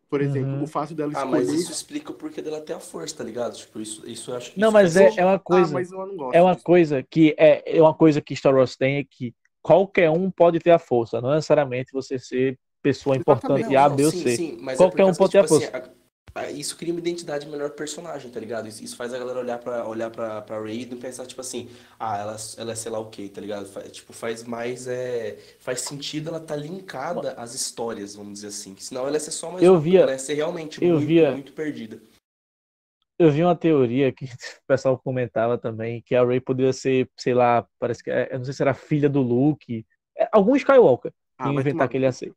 [0.10, 0.64] Por exemplo, Uhum.
[0.64, 1.32] o fato dela Ah, escolher...
[1.32, 3.56] mas isso explica o porquê dela ter a força, tá ligado?
[3.56, 5.74] Tipo, isso, isso eu acho que Não, mas é, é uma Ah, coisa.
[5.74, 6.66] mas eu não gosto É uma disso.
[6.66, 10.58] coisa que é, é uma coisa que Star Wars tem é que qualquer um pode
[10.60, 13.76] ter a força, não necessariamente você ser pessoa importante Exatamente.
[13.76, 14.36] A, Não, B ou C.
[14.36, 15.66] sim, mas Qualquer é um pode ter tipo assim,
[16.36, 18.68] a- isso cria uma identidade melhor personagem, tá ligado?
[18.68, 21.42] Isso, isso faz a galera olhar pra, olhar pra, pra Rey e não pensar, tipo
[21.42, 23.68] assim, ah, ela, ela é sei lá o quê, tá ligado?
[23.68, 28.76] Fa- tipo, faz mais, é, faz sentido ela tá linkada às histórias, vamos dizer assim.
[28.78, 31.08] Senão ela ia ser só mais Eu uma, via- ela ia ser realmente eu muito,
[31.08, 32.00] via- muito perdida.
[33.18, 34.26] Eu vi uma teoria que
[34.64, 38.38] o pessoal comentava também, que a Rey poderia ser, sei lá, parece que, é- eu
[38.38, 39.86] não sei se era filha do Luke,
[40.18, 42.32] é, algum Skywalker Ah, inventar que ele ia ser.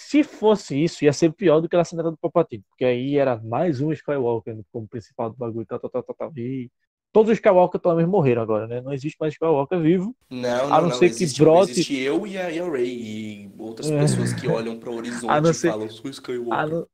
[0.00, 3.36] Se fosse isso, ia ser pior do que ser neta do Palpatine, porque aí era
[3.42, 6.32] mais um Skywalker como principal do bagulho, tal, tal, tal, tal.
[6.36, 6.70] E
[7.12, 8.80] todos os Skywalker menos morreram agora, né?
[8.80, 10.16] Não existe mais Skywalker vivo.
[10.30, 13.50] Não, A não, não ser que brote- existe eu e a, e a Rey e
[13.58, 13.98] outras É.
[13.98, 16.68] pessoas que olham para o horizonte A não e falam, sou A Skywalker.
[16.68, 16.86] não,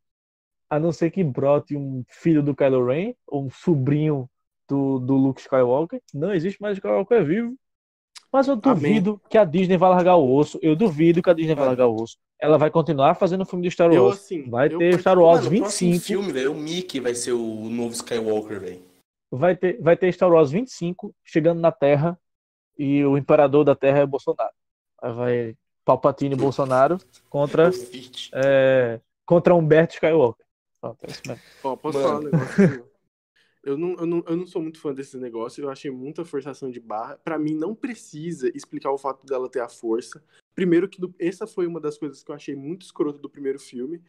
[0.70, 4.28] a não ser que brote um filho do Kylo Ren, ou um sobrinho
[4.66, 6.00] do, do Luke Skywalker.
[6.14, 7.54] Não existe mais Skywalker vivo.
[8.34, 8.74] Mas eu Amém.
[8.74, 10.58] duvido que a Disney vai largar o osso.
[10.60, 11.76] Eu duvido que a Disney vai Mano.
[11.78, 12.16] largar o osso.
[12.40, 14.16] Ela vai continuar fazendo o filme de Star Eu, Wars.
[14.18, 16.06] assim, Vai eu ter Star particular- Wars Mano, o próximo 25.
[16.20, 17.38] filme, velho, o Mickey vai ser o
[17.70, 18.82] novo Skywalker, velho.
[19.30, 22.18] Vai ter, vai ter Star Wars 25 chegando na Terra.
[22.76, 24.50] E o imperador da Terra é Bolsonaro.
[25.00, 26.98] Aí vai Palpatine e Bolsonaro
[27.30, 27.70] contra,
[28.34, 30.44] é, contra Humberto Skywalker.
[30.80, 31.42] Pronto, é isso mesmo.
[31.62, 32.08] Ó, posso Mano.
[32.08, 32.82] falar um negócio assim?
[33.64, 36.70] Eu não, eu, não, eu não sou muito fã desse negócio, eu achei muita forçação
[36.70, 37.16] de barra.
[37.16, 40.22] Pra mim, não precisa explicar o fato dela ter a força.
[40.54, 43.58] Primeiro que do- essa foi uma das coisas que eu achei muito escroto do primeiro
[43.58, 44.02] filme,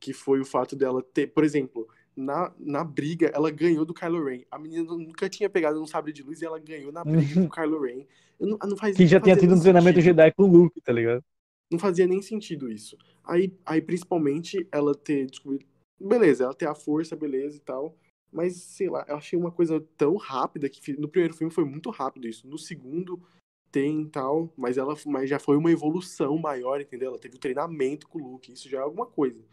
[0.00, 4.24] que foi o fato dela ter, por exemplo, na, na briga, ela ganhou do Kylo
[4.24, 4.42] Ren.
[4.50, 7.46] A menina nunca tinha pegado um sabre de luz e ela ganhou na briga com
[7.46, 8.06] o Kylo Ren.
[8.40, 10.04] Eu não, não faz, Que já tinha tido um treinamento sentido.
[10.16, 11.24] Jedi com o Luke, tá ligado?
[11.70, 12.96] Não fazia nem sentido isso.
[13.24, 15.64] Aí, aí principalmente, ela ter descobrido.
[16.00, 17.96] Beleza, ela ter a força, beleza e tal.
[18.32, 21.90] Mas, sei lá, eu achei uma coisa tão rápida que no primeiro filme foi muito
[21.90, 22.46] rápido isso.
[22.46, 23.22] No segundo
[23.70, 27.10] tem tal, mas ela mas já foi uma evolução maior, entendeu?
[27.10, 29.44] Ela teve um treinamento com o Luke, isso já é alguma coisa.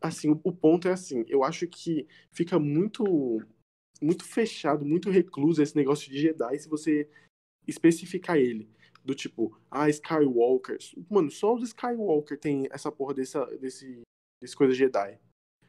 [0.00, 3.40] Assim, o, o ponto é assim, eu acho que fica muito
[4.00, 7.08] muito fechado, muito recluso esse negócio de Jedi se você
[7.66, 8.68] especificar ele.
[9.04, 10.94] Do tipo, ah, Skywalkers.
[11.10, 14.02] Mano, só os Skywalker tem essa porra dessa, desse,
[14.40, 15.18] desse coisa Jedi.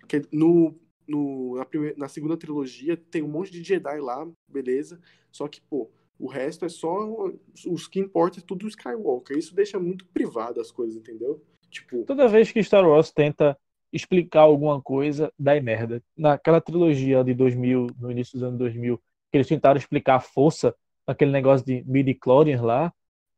[0.07, 0.75] Que no,
[1.07, 4.99] no, na, primeira, na segunda trilogia tem um monte de Jedi lá, beleza.
[5.31, 5.89] Só que, pô,
[6.19, 7.31] o resto é só.
[7.67, 9.37] Os que importa é tudo Skywalker.
[9.37, 11.43] Isso deixa muito privado as coisas, entendeu?
[11.69, 13.57] Tipo, Toda vez que Star Wars tenta
[13.91, 16.01] explicar alguma coisa, dá merda.
[16.17, 20.75] Naquela trilogia de 2000, no início dos anos 2000, que eles tentaram explicar a força,
[21.05, 22.93] aquele negócio de midi-chlorians lá,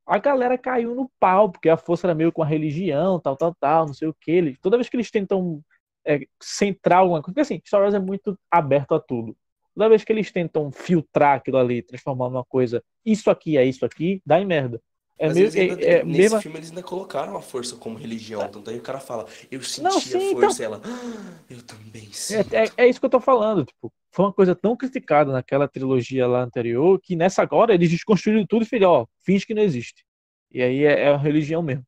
[0.05, 3.55] a galera caiu no pau, porque a força era meio com a religião, tal, tal,
[3.55, 4.55] tal, não sei o que.
[4.61, 5.63] Toda vez que eles tentam
[6.05, 9.35] é, centrar alguma coisa, porque assim, Star Wars é muito aberto a tudo.
[9.73, 13.85] Toda vez que eles tentam filtrar aquilo ali, transformar numa coisa, isso aqui é isso
[13.85, 14.81] aqui, dá em merda.
[15.17, 17.97] É Mas eles ainda, é, é nesse mesma- filme eles ainda colocaram a força como
[17.97, 18.47] religião.
[18.49, 21.61] Tanto aí o cara fala, eu senti Não, a sim, força, e ela, "Ah, eu
[21.63, 22.53] também sinto.
[22.53, 25.67] É, é, é isso que eu tô falando, tipo, foi uma coisa tão criticada naquela
[25.67, 29.61] trilogia lá anterior que nessa agora eles desconstruíram tudo e falaram, ó, finge que não
[29.61, 30.03] existe.
[30.51, 31.85] E aí é, é a religião mesmo.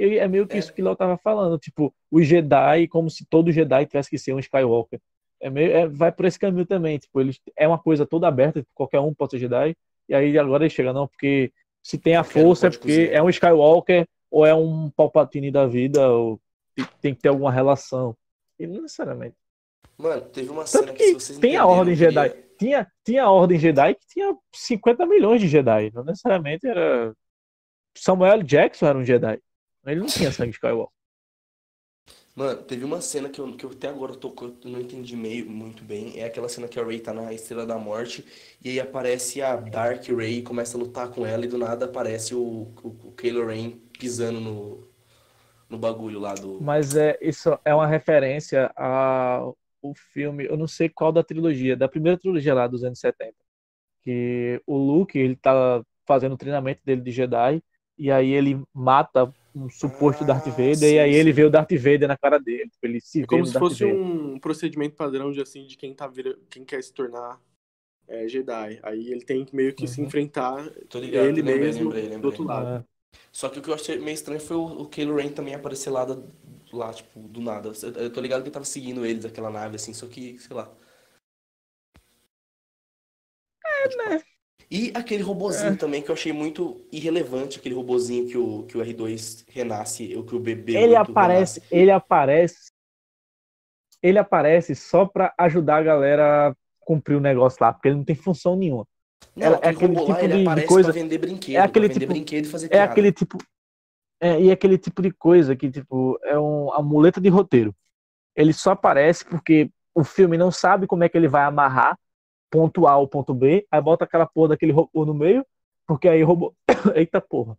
[0.00, 0.58] E é meio que É.
[0.58, 4.16] isso que o Léo tava falando, tipo, os Jedi, como se todo Jedi tivesse que
[4.18, 4.98] ser um Skywalker.
[5.40, 8.60] É meio, é- vai por esse caminho também, tipo, eles, é uma coisa toda aberta,
[8.60, 9.76] tipo, qualquer um pode ser Jedi,
[10.08, 13.12] e aí agora ele chega, não, porque se tem a força é porque cozinhar.
[13.14, 16.40] é um Skywalker ou é um Palpatine da vida, ou
[17.00, 18.16] tem, que ter alguma relação.
[18.58, 19.34] E não necessariamente.
[19.98, 22.30] Mano, teve uma cena Tanto que, se que vocês tem a Ordem Jedi.
[22.58, 25.90] Tinha, tinha a Ordem Jedi que tinha 50 milhões de Jedi.
[25.94, 27.12] Não necessariamente era.
[27.96, 29.38] Samuel Jackson era um Jedi.
[29.86, 31.00] Ele não tinha sangue Skywalker.
[32.34, 35.50] Mano, teve uma cena que eu, que eu até agora tô, eu não entendi meio
[35.50, 36.18] muito bem.
[36.18, 38.24] É aquela cena que a Rey tá na Estrela da Morte
[38.64, 41.86] e aí aparece a Dark Rey e começa a lutar com ela e do nada
[41.86, 44.88] aparece o, o, o Kylo Ren pisando no,
[45.68, 46.60] no bagulho lá do...
[46.62, 49.56] Mas é, isso é uma referência ao
[50.12, 53.34] filme, eu não sei qual da trilogia, da primeira trilogia lá dos anos 70.
[54.02, 57.62] Que o Luke, ele tá fazendo o treinamento dele de Jedi
[57.98, 61.32] e aí ele mata um suposto Ah, Darth Vader sim, e aí ele sim.
[61.32, 62.68] vê o Darth Vader na cara dele.
[62.70, 64.00] Tipo, Ele se É vê como se Darth fosse Vader.
[64.00, 66.38] um procedimento padrão de assim de quem tá vira...
[66.48, 67.40] quem quer se tornar
[68.08, 68.80] é, Jedi.
[68.82, 70.06] Aí ele tem que meio que se Uhum.
[70.06, 72.30] enfrentar Tô ligado, ele lembrei, mesmo lembrei, do lembrei.
[72.32, 72.68] outro lado.
[72.68, 72.84] Ah,
[73.32, 75.90] Só que o que eu achei meio estranho foi o, o Kylo Ren também aparecer
[75.90, 76.18] lá, da-
[76.72, 77.70] lá, tipo, do nada.
[77.82, 80.56] Eu, eu tô ligado que ele tava seguindo eles, aquela nave, assim, só que, sei
[80.56, 80.72] lá.
[83.64, 84.22] É, né?
[84.70, 88.80] E aquele robozinho também que eu achei muito irrelevante, aquele robozinho que o, que o
[88.80, 91.74] R2 renasce, ou que o bebê ele 8 aparece, renasce.
[91.74, 92.70] ele aparece,
[94.02, 98.04] ele aparece só pra ajudar a galera a cumprir o negócio lá, porque ele não
[98.04, 98.86] tem função nenhuma.
[99.34, 101.60] Não, é aquele, aquele robô lá, tipo ele de- de coisa- pra vender brinquedo, é
[101.60, 102.92] aquele tipo- brinquedo e fazer É piada.
[102.92, 103.38] aquele tipo,
[104.20, 107.74] é, e aquele tipo de coisa que tipo é um, a muleta de roteiro.
[108.36, 111.98] Ele só aparece porque o filme não sabe como é que ele vai amarrar
[112.50, 115.46] ponto A ao ponto B, aí bota aquela porra daquele robô no meio,
[115.86, 116.54] porque aí o robô,
[116.94, 117.56] eita porra,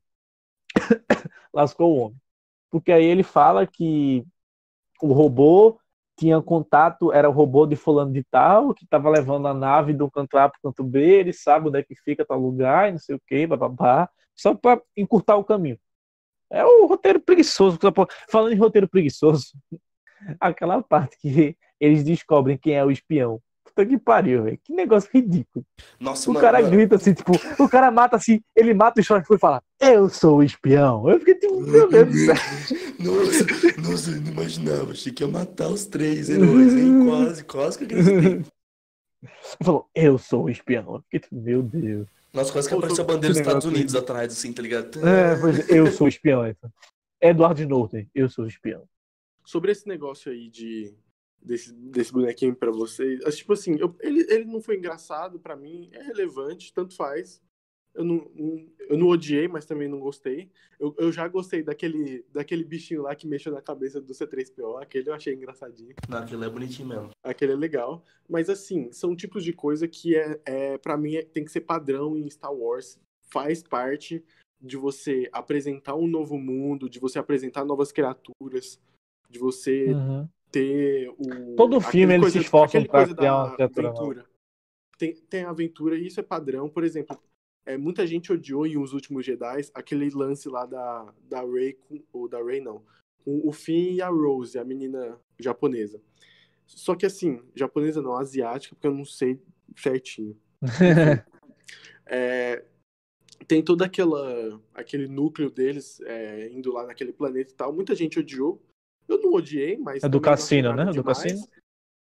[1.53, 2.17] lascou o homem.
[2.69, 4.25] Porque aí ele fala que
[5.01, 5.79] o robô
[6.17, 10.09] tinha contato, era o robô de fulano de tal, que estava levando a nave do
[10.09, 12.91] canto A para o canto B, ele sabe onde é que fica tal lugar, e
[12.91, 15.79] não sei o que, bababá, só para encurtar o caminho.
[16.49, 17.79] É o roteiro preguiçoso.
[18.29, 19.53] Falando em roteiro preguiçoso,
[20.39, 23.41] aquela parte que eles descobrem quem é o espião.
[23.73, 24.59] Puta que pariu, velho.
[24.61, 25.65] Que negócio ridículo.
[25.99, 29.01] Nossa, O mano, cara mano, grita assim, tipo, o cara mata assim, ele mata o
[29.01, 31.09] Stormtrooper e fala, eu sou o espião.
[31.09, 32.35] Eu fiquei tipo, meu Deus do céu.
[33.01, 34.91] Nossa, nossa, eu não imaginava.
[34.91, 37.05] Achei que ia matar os três heróis, hein?
[37.07, 37.95] Quase, quase que.
[37.95, 38.45] Ele
[39.63, 40.95] falou, eu sou o espião.
[40.95, 42.07] Eu fiquei tipo, meu Deus.
[42.31, 45.05] Nossa, quase que apareceu a bandeira dos Estados Unidos atrás, assim, tá ligado?
[45.05, 46.47] É, pois é, eu sou o espião.
[46.47, 46.71] Então.
[47.19, 48.83] Edward Norton, eu sou o espião.
[49.43, 50.93] Sobre esse negócio aí de
[51.41, 55.89] desse, desse bonequinho pra vocês, tipo assim, eu- ele, ele não foi engraçado pra mim,
[55.91, 57.41] é relevante, tanto faz.
[57.93, 60.49] Eu não, não- eu não odiei, mas também não gostei.
[60.79, 65.09] Eu, eu já gostei daquele, daquele bichinho lá que mexeu na cabeça do C3PO, aquele
[65.09, 65.93] eu achei engraçadinho.
[66.07, 67.09] Não, aquilo é bonitinho mesmo.
[67.21, 68.01] Aquele é legal.
[68.29, 71.61] Mas assim, são tipos de coisa que é, é para mim é- tem que ser
[71.61, 72.97] padrão em Star Wars.
[73.29, 74.23] Faz parte
[74.61, 78.79] de você apresentar um novo mundo, de você apresentar novas criaturas,
[79.29, 80.29] de você Uhum.
[80.51, 81.55] Ter o.
[81.55, 84.25] Todo filme eles se esforçam coisa criar uma criatura aventura.
[84.97, 86.69] Tem, tem aventura e isso é padrão.
[86.69, 87.17] Por exemplo,
[87.65, 92.03] é, muita gente odiou em Os Últimos Jedi aquele lance lá da, da Rey, com,
[92.11, 92.83] ou da Rey não,
[93.23, 96.01] com o Finn e a Rose, a menina japonesa.
[96.65, 99.39] Só que assim, japonesa não, asiática, porque eu não sei
[99.75, 100.37] certinho.
[102.13, 102.65] É,
[103.47, 107.71] tem todo aquela, aquele núcleo deles é, indo lá naquele planeta e tal.
[107.71, 108.61] Muita gente odiou.
[109.11, 110.03] Eu não odiei, mas.
[110.03, 110.85] É do cassino, né?
[110.85, 111.17] Do demais.
[111.17, 111.47] cassino?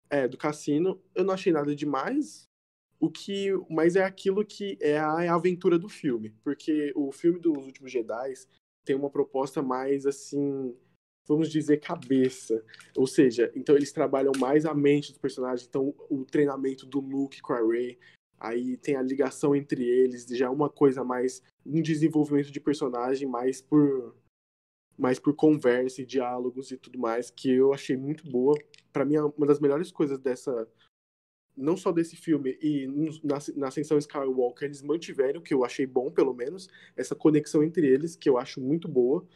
[0.09, 1.01] É, do cassino.
[1.15, 2.47] Eu não achei nada demais.
[2.99, 3.49] O que.
[3.69, 6.35] Mas é aquilo que é a, é a aventura do filme.
[6.43, 8.33] Porque o filme dos últimos Jedi
[8.85, 10.75] tem uma proposta mais assim.
[11.27, 12.63] Vamos dizer, cabeça.
[12.95, 15.67] Ou seja, então eles trabalham mais a mente dos personagens.
[15.67, 17.97] Então, o treinamento do Luke com a Rey.
[18.39, 21.41] Aí tem a ligação entre eles, já é uma coisa mais.
[21.65, 24.15] um desenvolvimento de personagem mais por.
[25.01, 28.55] Mais por conversa e diálogos e tudo mais, que eu achei muito boa.
[28.93, 30.67] Pra mim, é uma das melhores coisas dessa.
[31.57, 32.87] Não só desse filme, e
[33.23, 37.87] na, na Ascensão Skywalker, eles mantiveram, que eu achei bom, pelo menos, essa conexão entre
[37.87, 39.27] eles, que eu acho muito boa.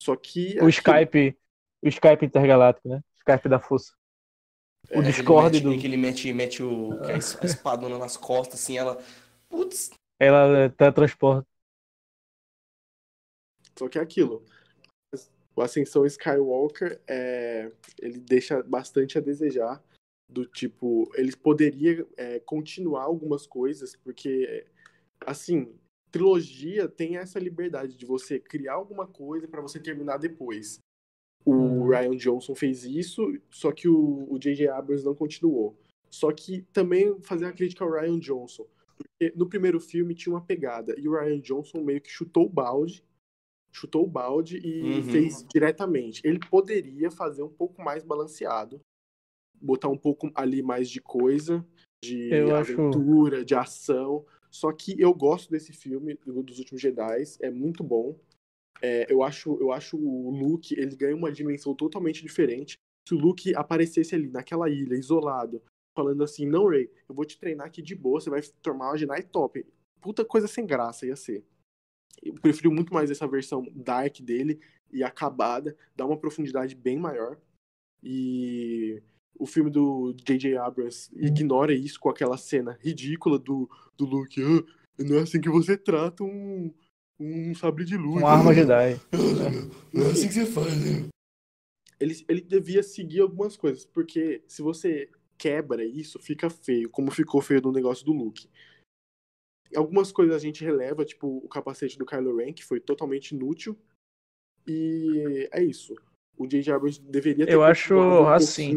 [0.00, 0.60] Só que.
[0.60, 1.36] O Skype,
[1.82, 3.02] o Skype intergaláctico, né?
[3.16, 3.94] Skype da força.
[4.94, 5.80] O É, Discord que ele mete, do.
[5.80, 9.02] que ele mete, mete o, a es- a espadona nas costas, assim, ela.
[9.48, 11.48] Putz, Ela é, teletransporta.
[13.76, 14.44] Só que é aquilo.
[15.56, 19.82] O Ascensão Skywalker é, ele deixa bastante a desejar
[20.28, 24.66] do tipo, eles poderiam é, continuar algumas coisas, porque
[25.20, 25.72] assim,
[26.10, 30.78] trilogia tem essa liberdade de você criar alguma coisa para você terminar depois.
[31.44, 31.88] O hum.
[31.88, 34.68] Ryan Johnson fez isso, só que o J.J.
[34.68, 35.76] Abrams não continuou.
[36.10, 38.66] Só que também fazer a crítica ao Ryan Johnson.
[38.96, 42.48] Porque no primeiro filme tinha uma pegada, e o Ryan Johnson meio que chutou o
[42.48, 43.04] balde,
[43.74, 45.02] chutou o balde e uhum.
[45.02, 46.22] fez diretamente.
[46.24, 48.80] Ele poderia fazer um pouco mais balanceado,
[49.60, 51.66] botar um pouco ali mais de coisa,
[52.02, 53.44] de eu aventura, acho...
[53.44, 54.24] de ação.
[54.50, 58.16] Só que eu gosto desse filme, dos últimos Jedi, é muito bom.
[58.80, 62.76] É, eu, acho, eu acho o Luke, ele ganha uma dimensão totalmente diferente.
[63.08, 65.60] Se o Luke aparecesse ali naquela ilha, isolado,
[65.96, 68.96] falando assim, não, Ray, eu vou te treinar aqui de boa, você vai tomar uma
[68.96, 69.66] Jedi top.
[70.00, 71.44] Puta coisa sem graça ia ser.
[72.22, 74.60] Eu prefiro muito mais essa versão dark dele
[74.92, 77.36] e acabada, dá uma profundidade bem maior.
[78.02, 79.02] E
[79.38, 80.56] o filme do J.J.
[80.56, 84.40] Abrams ignora isso com aquela cena ridícula do, do Luke.
[84.42, 84.62] Ah,
[84.98, 86.72] não é assim que você trata um,
[87.18, 88.22] um sabre de luz.
[88.22, 89.00] Uma arma Jedi.
[89.92, 91.08] não é assim que você faz, né?
[91.98, 97.40] Ele, ele devia seguir algumas coisas, porque se você quebra isso, fica feio, como ficou
[97.40, 98.48] feio no negócio do Luke.
[99.76, 103.78] Algumas coisas a gente releva, tipo o capacete do Kylo Ren, que foi totalmente inútil.
[104.66, 105.94] E é isso
[106.36, 106.72] o J.J.
[106.72, 108.76] Abrams deveria ter eu acho um assim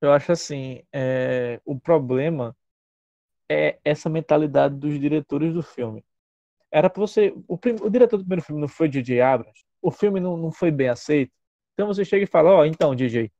[0.00, 2.56] eu acho assim é, o problema
[3.48, 6.04] é essa mentalidade dos diretores do filme
[6.70, 9.20] era para você o, prim, o, diretor do primeiro filme não foi J.J.
[9.20, 11.32] Abrams o filme não, não foi bem aceito
[11.74, 13.30] então você chega e fala ó oh, então J.J.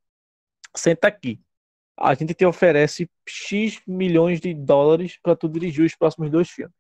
[0.75, 1.41] senta aqui
[1.99, 6.75] a gente te oferece x milhões de dólares para tu dirigir os próximos dois filmes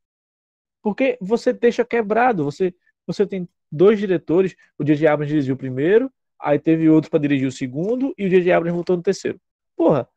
[0.87, 2.72] porque você deixa quebrado você
[3.05, 5.09] você tem dois diretores o J.J.
[5.09, 8.53] Abrams dirigiu o primeiro aí teve outro para dirigir o segundo e o J.J.
[8.53, 9.40] Abrams voltou no terceiro.
[9.75, 10.09] Porra,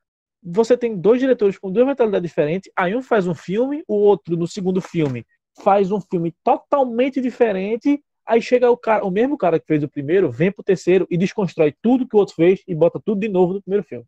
[0.43, 4.38] você tem dois diretores com duas mentalidades diferentes, aí um faz um filme, o outro
[4.38, 5.25] no segundo filme
[5.63, 9.89] faz um filme totalmente diferente, aí chega o cara, o mesmo cara que fez o
[9.89, 13.27] primeiro, vem pro terceiro e desconstrói tudo que o outro fez e bota tudo de
[13.27, 14.05] novo no primeiro filme.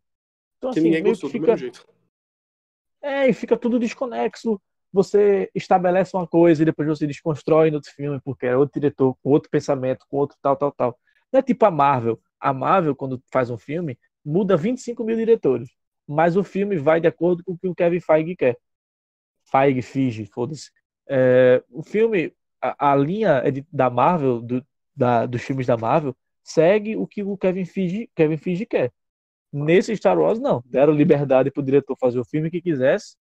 [0.58, 1.44] Então que assim, ninguém gostou fica...
[1.44, 1.86] do mesmo jeito.
[3.02, 4.60] É, e fica tudo desconexo.
[4.92, 9.16] Você estabelece uma coisa e depois você desconstrói no outro filme, porque é outro diretor,
[9.22, 10.98] com outro pensamento, com outro tal, tal, tal.
[11.32, 12.20] Não é tipo a Marvel.
[12.38, 15.68] A Marvel, quando faz um filme, muda 25 mil diretores.
[16.06, 18.58] Mas o filme vai de acordo com o que o Kevin Feige quer.
[19.50, 20.70] Feige, Fige, foda-se.
[21.08, 26.16] É, o filme, a, a linha é da Marvel, do, da, dos filmes da Marvel,
[26.42, 28.92] segue o que o Kevin Feige, Kevin Feige quer.
[29.52, 30.62] Nesse Star Wars, não.
[30.66, 33.16] Deram liberdade para o diretor fazer o filme que quisesse,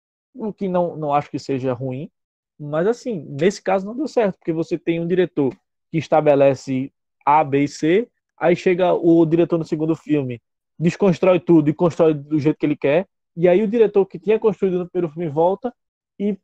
[0.47, 2.09] o que não, não acho que seja ruim.
[2.59, 5.53] Mas, assim, nesse caso não deu certo, porque você tem um diretor
[5.91, 6.91] que estabelece
[7.25, 8.07] a, B e C.
[8.37, 10.41] Aí chega o diretor no segundo filme,
[10.77, 13.07] desconstrói tudo e constrói do jeito que ele quer.
[13.35, 15.73] E aí o diretor que tinha construído no primeiro filme volta
[16.17, 16.37] e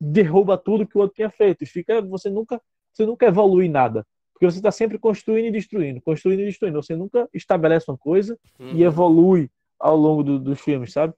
[0.00, 1.62] derruba tudo que o outro tinha feito.
[1.62, 2.60] E fica, você nunca,
[2.92, 4.06] você nunca evolui nada.
[4.32, 6.82] Porque você está sempre construindo e destruindo, construindo e destruindo.
[6.82, 8.72] Você nunca estabelece uma coisa uhum.
[8.74, 11.14] e evolui ao longo do, dos filmes, sabe?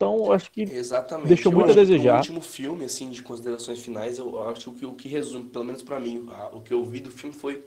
[0.00, 1.28] Então, acho que Exatamente.
[1.28, 2.14] deixou muito a desejar.
[2.14, 5.82] O último filme, assim, de considerações finais, eu acho que o que resume, pelo menos
[5.82, 7.62] para mim, o que eu vi do filme foi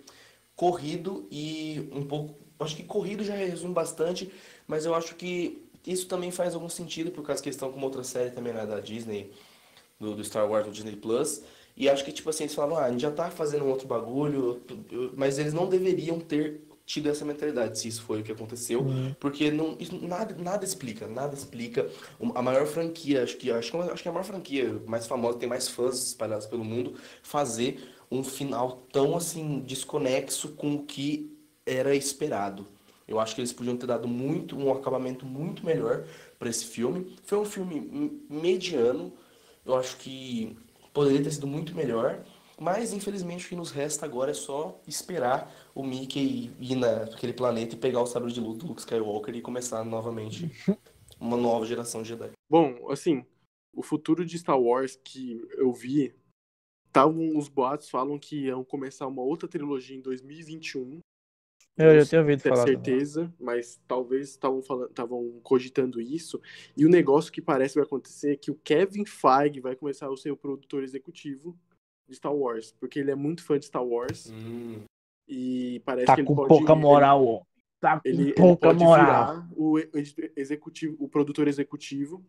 [0.56, 2.34] corrido e um pouco.
[2.60, 4.32] Acho que corrido já resume bastante,
[4.67, 8.04] mas eu acho que isso também faz algum sentido, por causa da questão como outra
[8.04, 9.32] série também né, da Disney,
[10.00, 11.43] do, do, Star Wars, do Disney Plus.
[11.78, 13.88] E acho que, tipo assim, eles falam, ah, a gente já tá fazendo um outro
[13.88, 14.60] bagulho,
[15.15, 19.15] mas eles não deveriam ter tido essa mentalidade, se isso foi o que aconteceu, uhum.
[19.19, 21.89] porque não, isso, nada, nada explica, nada explica.
[22.36, 25.38] A maior franquia, acho que, acho que, acho que é a maior franquia mais famosa,
[25.38, 27.80] tem mais fãs espalhados pelo mundo, fazer
[28.12, 32.67] um final tão assim desconexo com o que era esperado.
[33.08, 36.06] Eu acho que eles podiam ter dado muito um acabamento muito melhor
[36.39, 37.15] para esse filme.
[37.24, 39.13] Foi um filme mediano.
[39.65, 40.58] Eu acho que
[40.93, 42.24] poderia ter sido muito melhor.
[42.63, 47.76] Mas infelizmente o que nos resta agora é só esperar o Mickey ir naquele planeta
[47.76, 50.49] e pegar o sabre de luz do Luke Skywalker e começar novamente
[51.19, 52.32] uma nova geração de Jedi.
[52.49, 53.26] Bom, assim,
[53.73, 56.15] o futuro de Star Wars que eu vi
[56.89, 60.99] Tavam, os boatos falam que iam começar uma outra trilogia em 2021.
[61.76, 62.63] Eu já tinha ouvido falar.
[62.65, 63.38] certeza, também.
[63.41, 66.39] mas talvez estavam estavam cogitando isso.
[66.78, 70.16] E o negócio que parece vai acontecer é que o Kevin Feige vai começar a
[70.16, 71.59] ser o produtor executivo
[72.14, 74.32] de Star Wars, porque ele é muito fã de Star Wars.
[74.32, 74.84] Hum.
[75.28, 77.41] E parece tá que ele com pode, pouca moral, ó.
[77.80, 79.05] Tá com ele, pouca ele pode moral.
[79.05, 79.76] virar o
[80.36, 82.24] executivo, o produtor executivo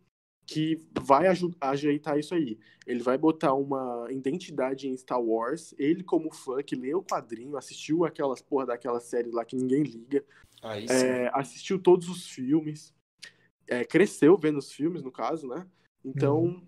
[0.47, 1.27] que vai
[1.61, 2.59] ajeitar isso aí.
[2.87, 7.57] Ele vai botar uma identidade em Star Wars, ele como fã que leu o quadrinho,
[7.57, 10.25] assistiu aquelas porra daquelas séries lá que ninguém liga,
[10.91, 12.93] é, assistiu todos os filmes,
[13.67, 15.67] é, cresceu vendo os filmes, no caso, né?
[16.05, 16.63] Então,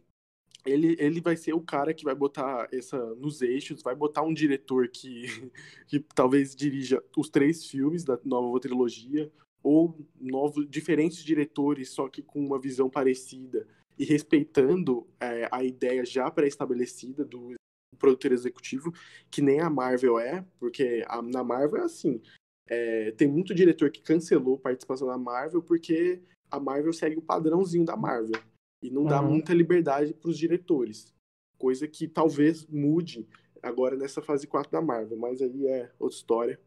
[0.66, 4.34] ele, ele vai ser o cara que vai botar essa nos eixos, vai botar um
[4.34, 5.26] diretor que,
[5.86, 9.30] que talvez dirija os três filmes da nova trilogia,
[9.62, 13.66] ou novos, diferentes diretores, só que com uma visão parecida,
[13.98, 17.54] e respeitando é, a ideia já pré-estabelecida do
[17.98, 18.92] produtor executivo,
[19.30, 22.20] que nem a Marvel é, porque a- na Marvel é assim,
[22.68, 27.84] é, tem muito diretor que cancelou participação na Marvel porque a Marvel segue o padrãozinho
[27.84, 28.40] da Marvel
[28.82, 29.30] e não dá Uhum.
[29.30, 31.14] muita liberdade para os diretores.
[31.58, 33.28] Coisa que talvez mude
[33.62, 36.60] agora nessa fase 4 da Marvel, mas aí é outra história.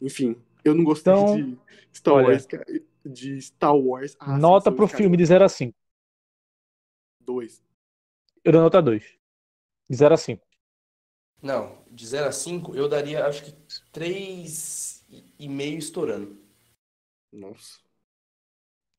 [0.00, 1.58] Enfim, eu não gostei Então, de
[1.94, 2.46] Star olha, Wars,
[3.04, 4.16] de Star Wars.
[4.20, 5.76] a Nota pro filme de 0 a 5.
[7.20, 7.62] 2.
[8.44, 9.04] Eu dou nota 2.
[9.90, 10.46] De 0 a 5.
[11.42, 13.52] Não, de 0 a 5, eu daria acho que
[13.92, 16.36] 3,5 estourando.
[17.32, 17.80] Nossa.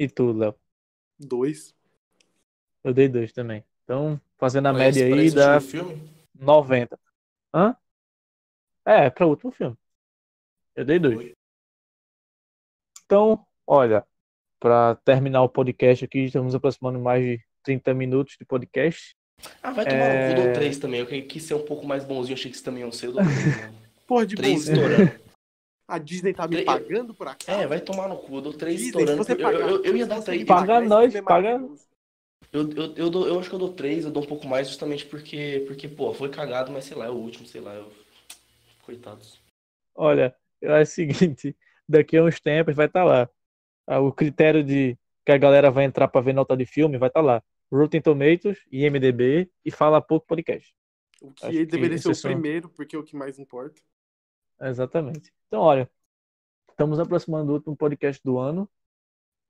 [0.03, 0.55] E tu, Léo?
[1.19, 1.75] 2.
[2.83, 3.63] Eu dei 2 também.
[3.83, 6.09] Então, fazendo a Pra média esse- pra aí, esse dá filme?
[6.37, 6.99] 90.
[7.53, 7.75] Hã?
[8.85, 9.75] É, para o último filme.
[10.75, 11.15] Eu dei 2.
[11.15, 11.33] Dois.
[13.05, 14.05] Então, olha,
[14.59, 19.15] para terminar o podcast aqui, estamos aproximando mais de 30 minutos de podcast.
[19.63, 20.43] Ah, vai tomar no cu, É.
[20.45, 20.99] dou 3 também.
[20.99, 23.13] Eu que- quis ser um pouco mais bonzinho, achei que isso também iam ser, eu
[23.13, 23.71] dou 3.
[24.07, 24.77] Porra, de 3 bonzinho.
[24.91, 25.29] estourando.
[25.87, 27.59] A Disney tá me Tre- pagando por acaso?
[27.59, 29.31] É, vai tomar no cu, eu dou 3 Disney, estourando.
[29.31, 30.41] Eu, eu, eu, eu ia dar você 3.
[30.41, 31.88] me Paga nós, é paga- maravilhoso.
[32.51, 34.67] Eu, eu, eu, dou, eu acho que eu dou 3, eu dou um pouco mais
[34.67, 37.75] justamente porque, porque, pô, foi cagado, mas sei lá, é o último, sei lá.
[37.75, 37.91] Eu...
[38.83, 39.39] Coitados.
[39.93, 41.55] Olha, eu acho o seguinte,
[41.87, 43.29] daqui a uns tempos vai estar lá.
[43.85, 47.09] Ah, O critério de que a galera vai entrar para ver nota de filme vai
[47.09, 47.43] estar lá.
[47.71, 50.73] Rotten Tomatoes, IMDB e Fala Pouco Podcast.
[51.21, 53.37] O que Acho ele que deveria ser o são- primeiro, porque é o que mais
[53.37, 53.79] importa.
[54.59, 55.31] Exatamente.
[55.47, 55.89] Então, olha,
[56.71, 58.67] estamos aproximando do último podcast do ano,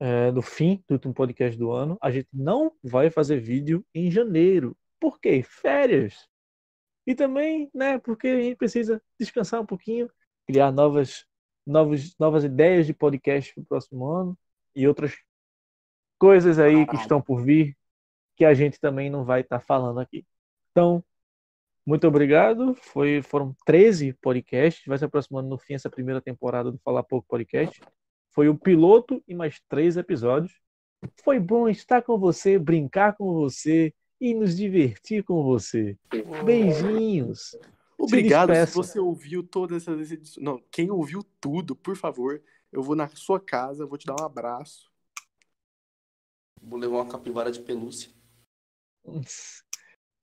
[0.00, 1.98] é, do fim do último podcast do ano.
[2.00, 4.76] A gente não vai fazer vídeo em janeiro.
[4.98, 5.42] Por quê?
[5.42, 6.26] Férias.
[7.06, 10.10] E também, né, porque a gente precisa descansar um pouquinho,
[10.46, 11.24] criar novas,
[11.66, 14.38] novas, novas ideias de podcast para o próximo ano
[14.74, 15.16] e outras
[16.18, 17.76] coisas aí que estão por vir
[18.36, 20.26] que a gente também não vai estar falando aqui.
[20.70, 21.04] Então,
[21.84, 22.74] muito obrigado.
[22.74, 24.82] Foi, foram 13 podcasts.
[24.86, 27.80] Vai se aproximando no fim essa primeira temporada do Falar Pouco Podcast.
[28.32, 30.52] Foi o piloto e mais três episódios.
[31.24, 35.98] Foi bom estar com você, brincar com você e nos divertir com você.
[36.44, 37.56] Beijinhos.
[37.98, 40.44] Obrigado se você ouviu todas essas edições.
[40.44, 44.24] Não, quem ouviu tudo, por favor, eu vou na sua casa, vou te dar um
[44.24, 44.90] abraço.
[46.62, 48.10] Vou levar uma capivara de pelúcia.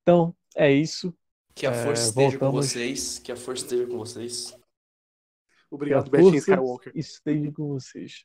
[0.01, 1.13] Então, é isso.
[1.55, 2.67] Que a É, força esteja com voltamos.
[2.67, 3.19] vocês.
[3.19, 4.55] Que a força esteja com vocês.
[5.69, 6.91] Obrigado, Betinho Skywalker.
[6.95, 8.23] esteja com vocês.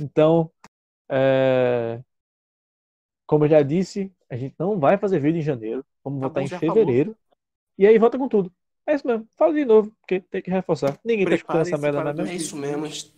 [0.00, 0.50] Então,
[1.08, 2.02] é,
[3.26, 5.84] como eu já disse, a gente não vai fazer vídeo em janeiro.
[6.04, 7.16] Vamos Tá voltar bom, em fevereiro.
[7.78, 8.52] E aí volta com tudo.
[8.86, 9.26] É isso mesmo.
[9.36, 10.98] Fala de novo, porque tem que reforçar.
[11.04, 12.36] Ninguém tá escutando essa merda para mais É mesmo.
[12.36, 13.12] isso mesmo.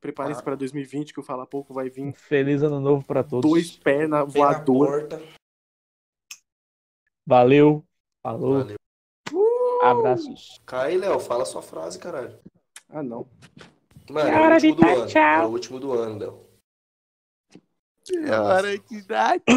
[0.00, 0.44] Preparem-se Ah.
[0.44, 3.48] para 2020, que o Fala Pouco vai vir Feliz ano novo pra todos.
[3.48, 5.20] dois pés na na voadora.
[7.26, 7.84] Valeu.
[8.22, 8.58] Falou.
[8.64, 8.76] Valeu.
[9.82, 10.60] Abraços.
[10.64, 12.38] Cai, Léo, fala a sua frase, caralho.
[12.92, 13.26] Ah, não.
[14.10, 15.06] Mano, é Hora de dar ano.
[15.06, 15.42] tchau.
[15.42, 16.42] É o último do ano, Léo.
[18.26, 19.56] É hora de dar tchau.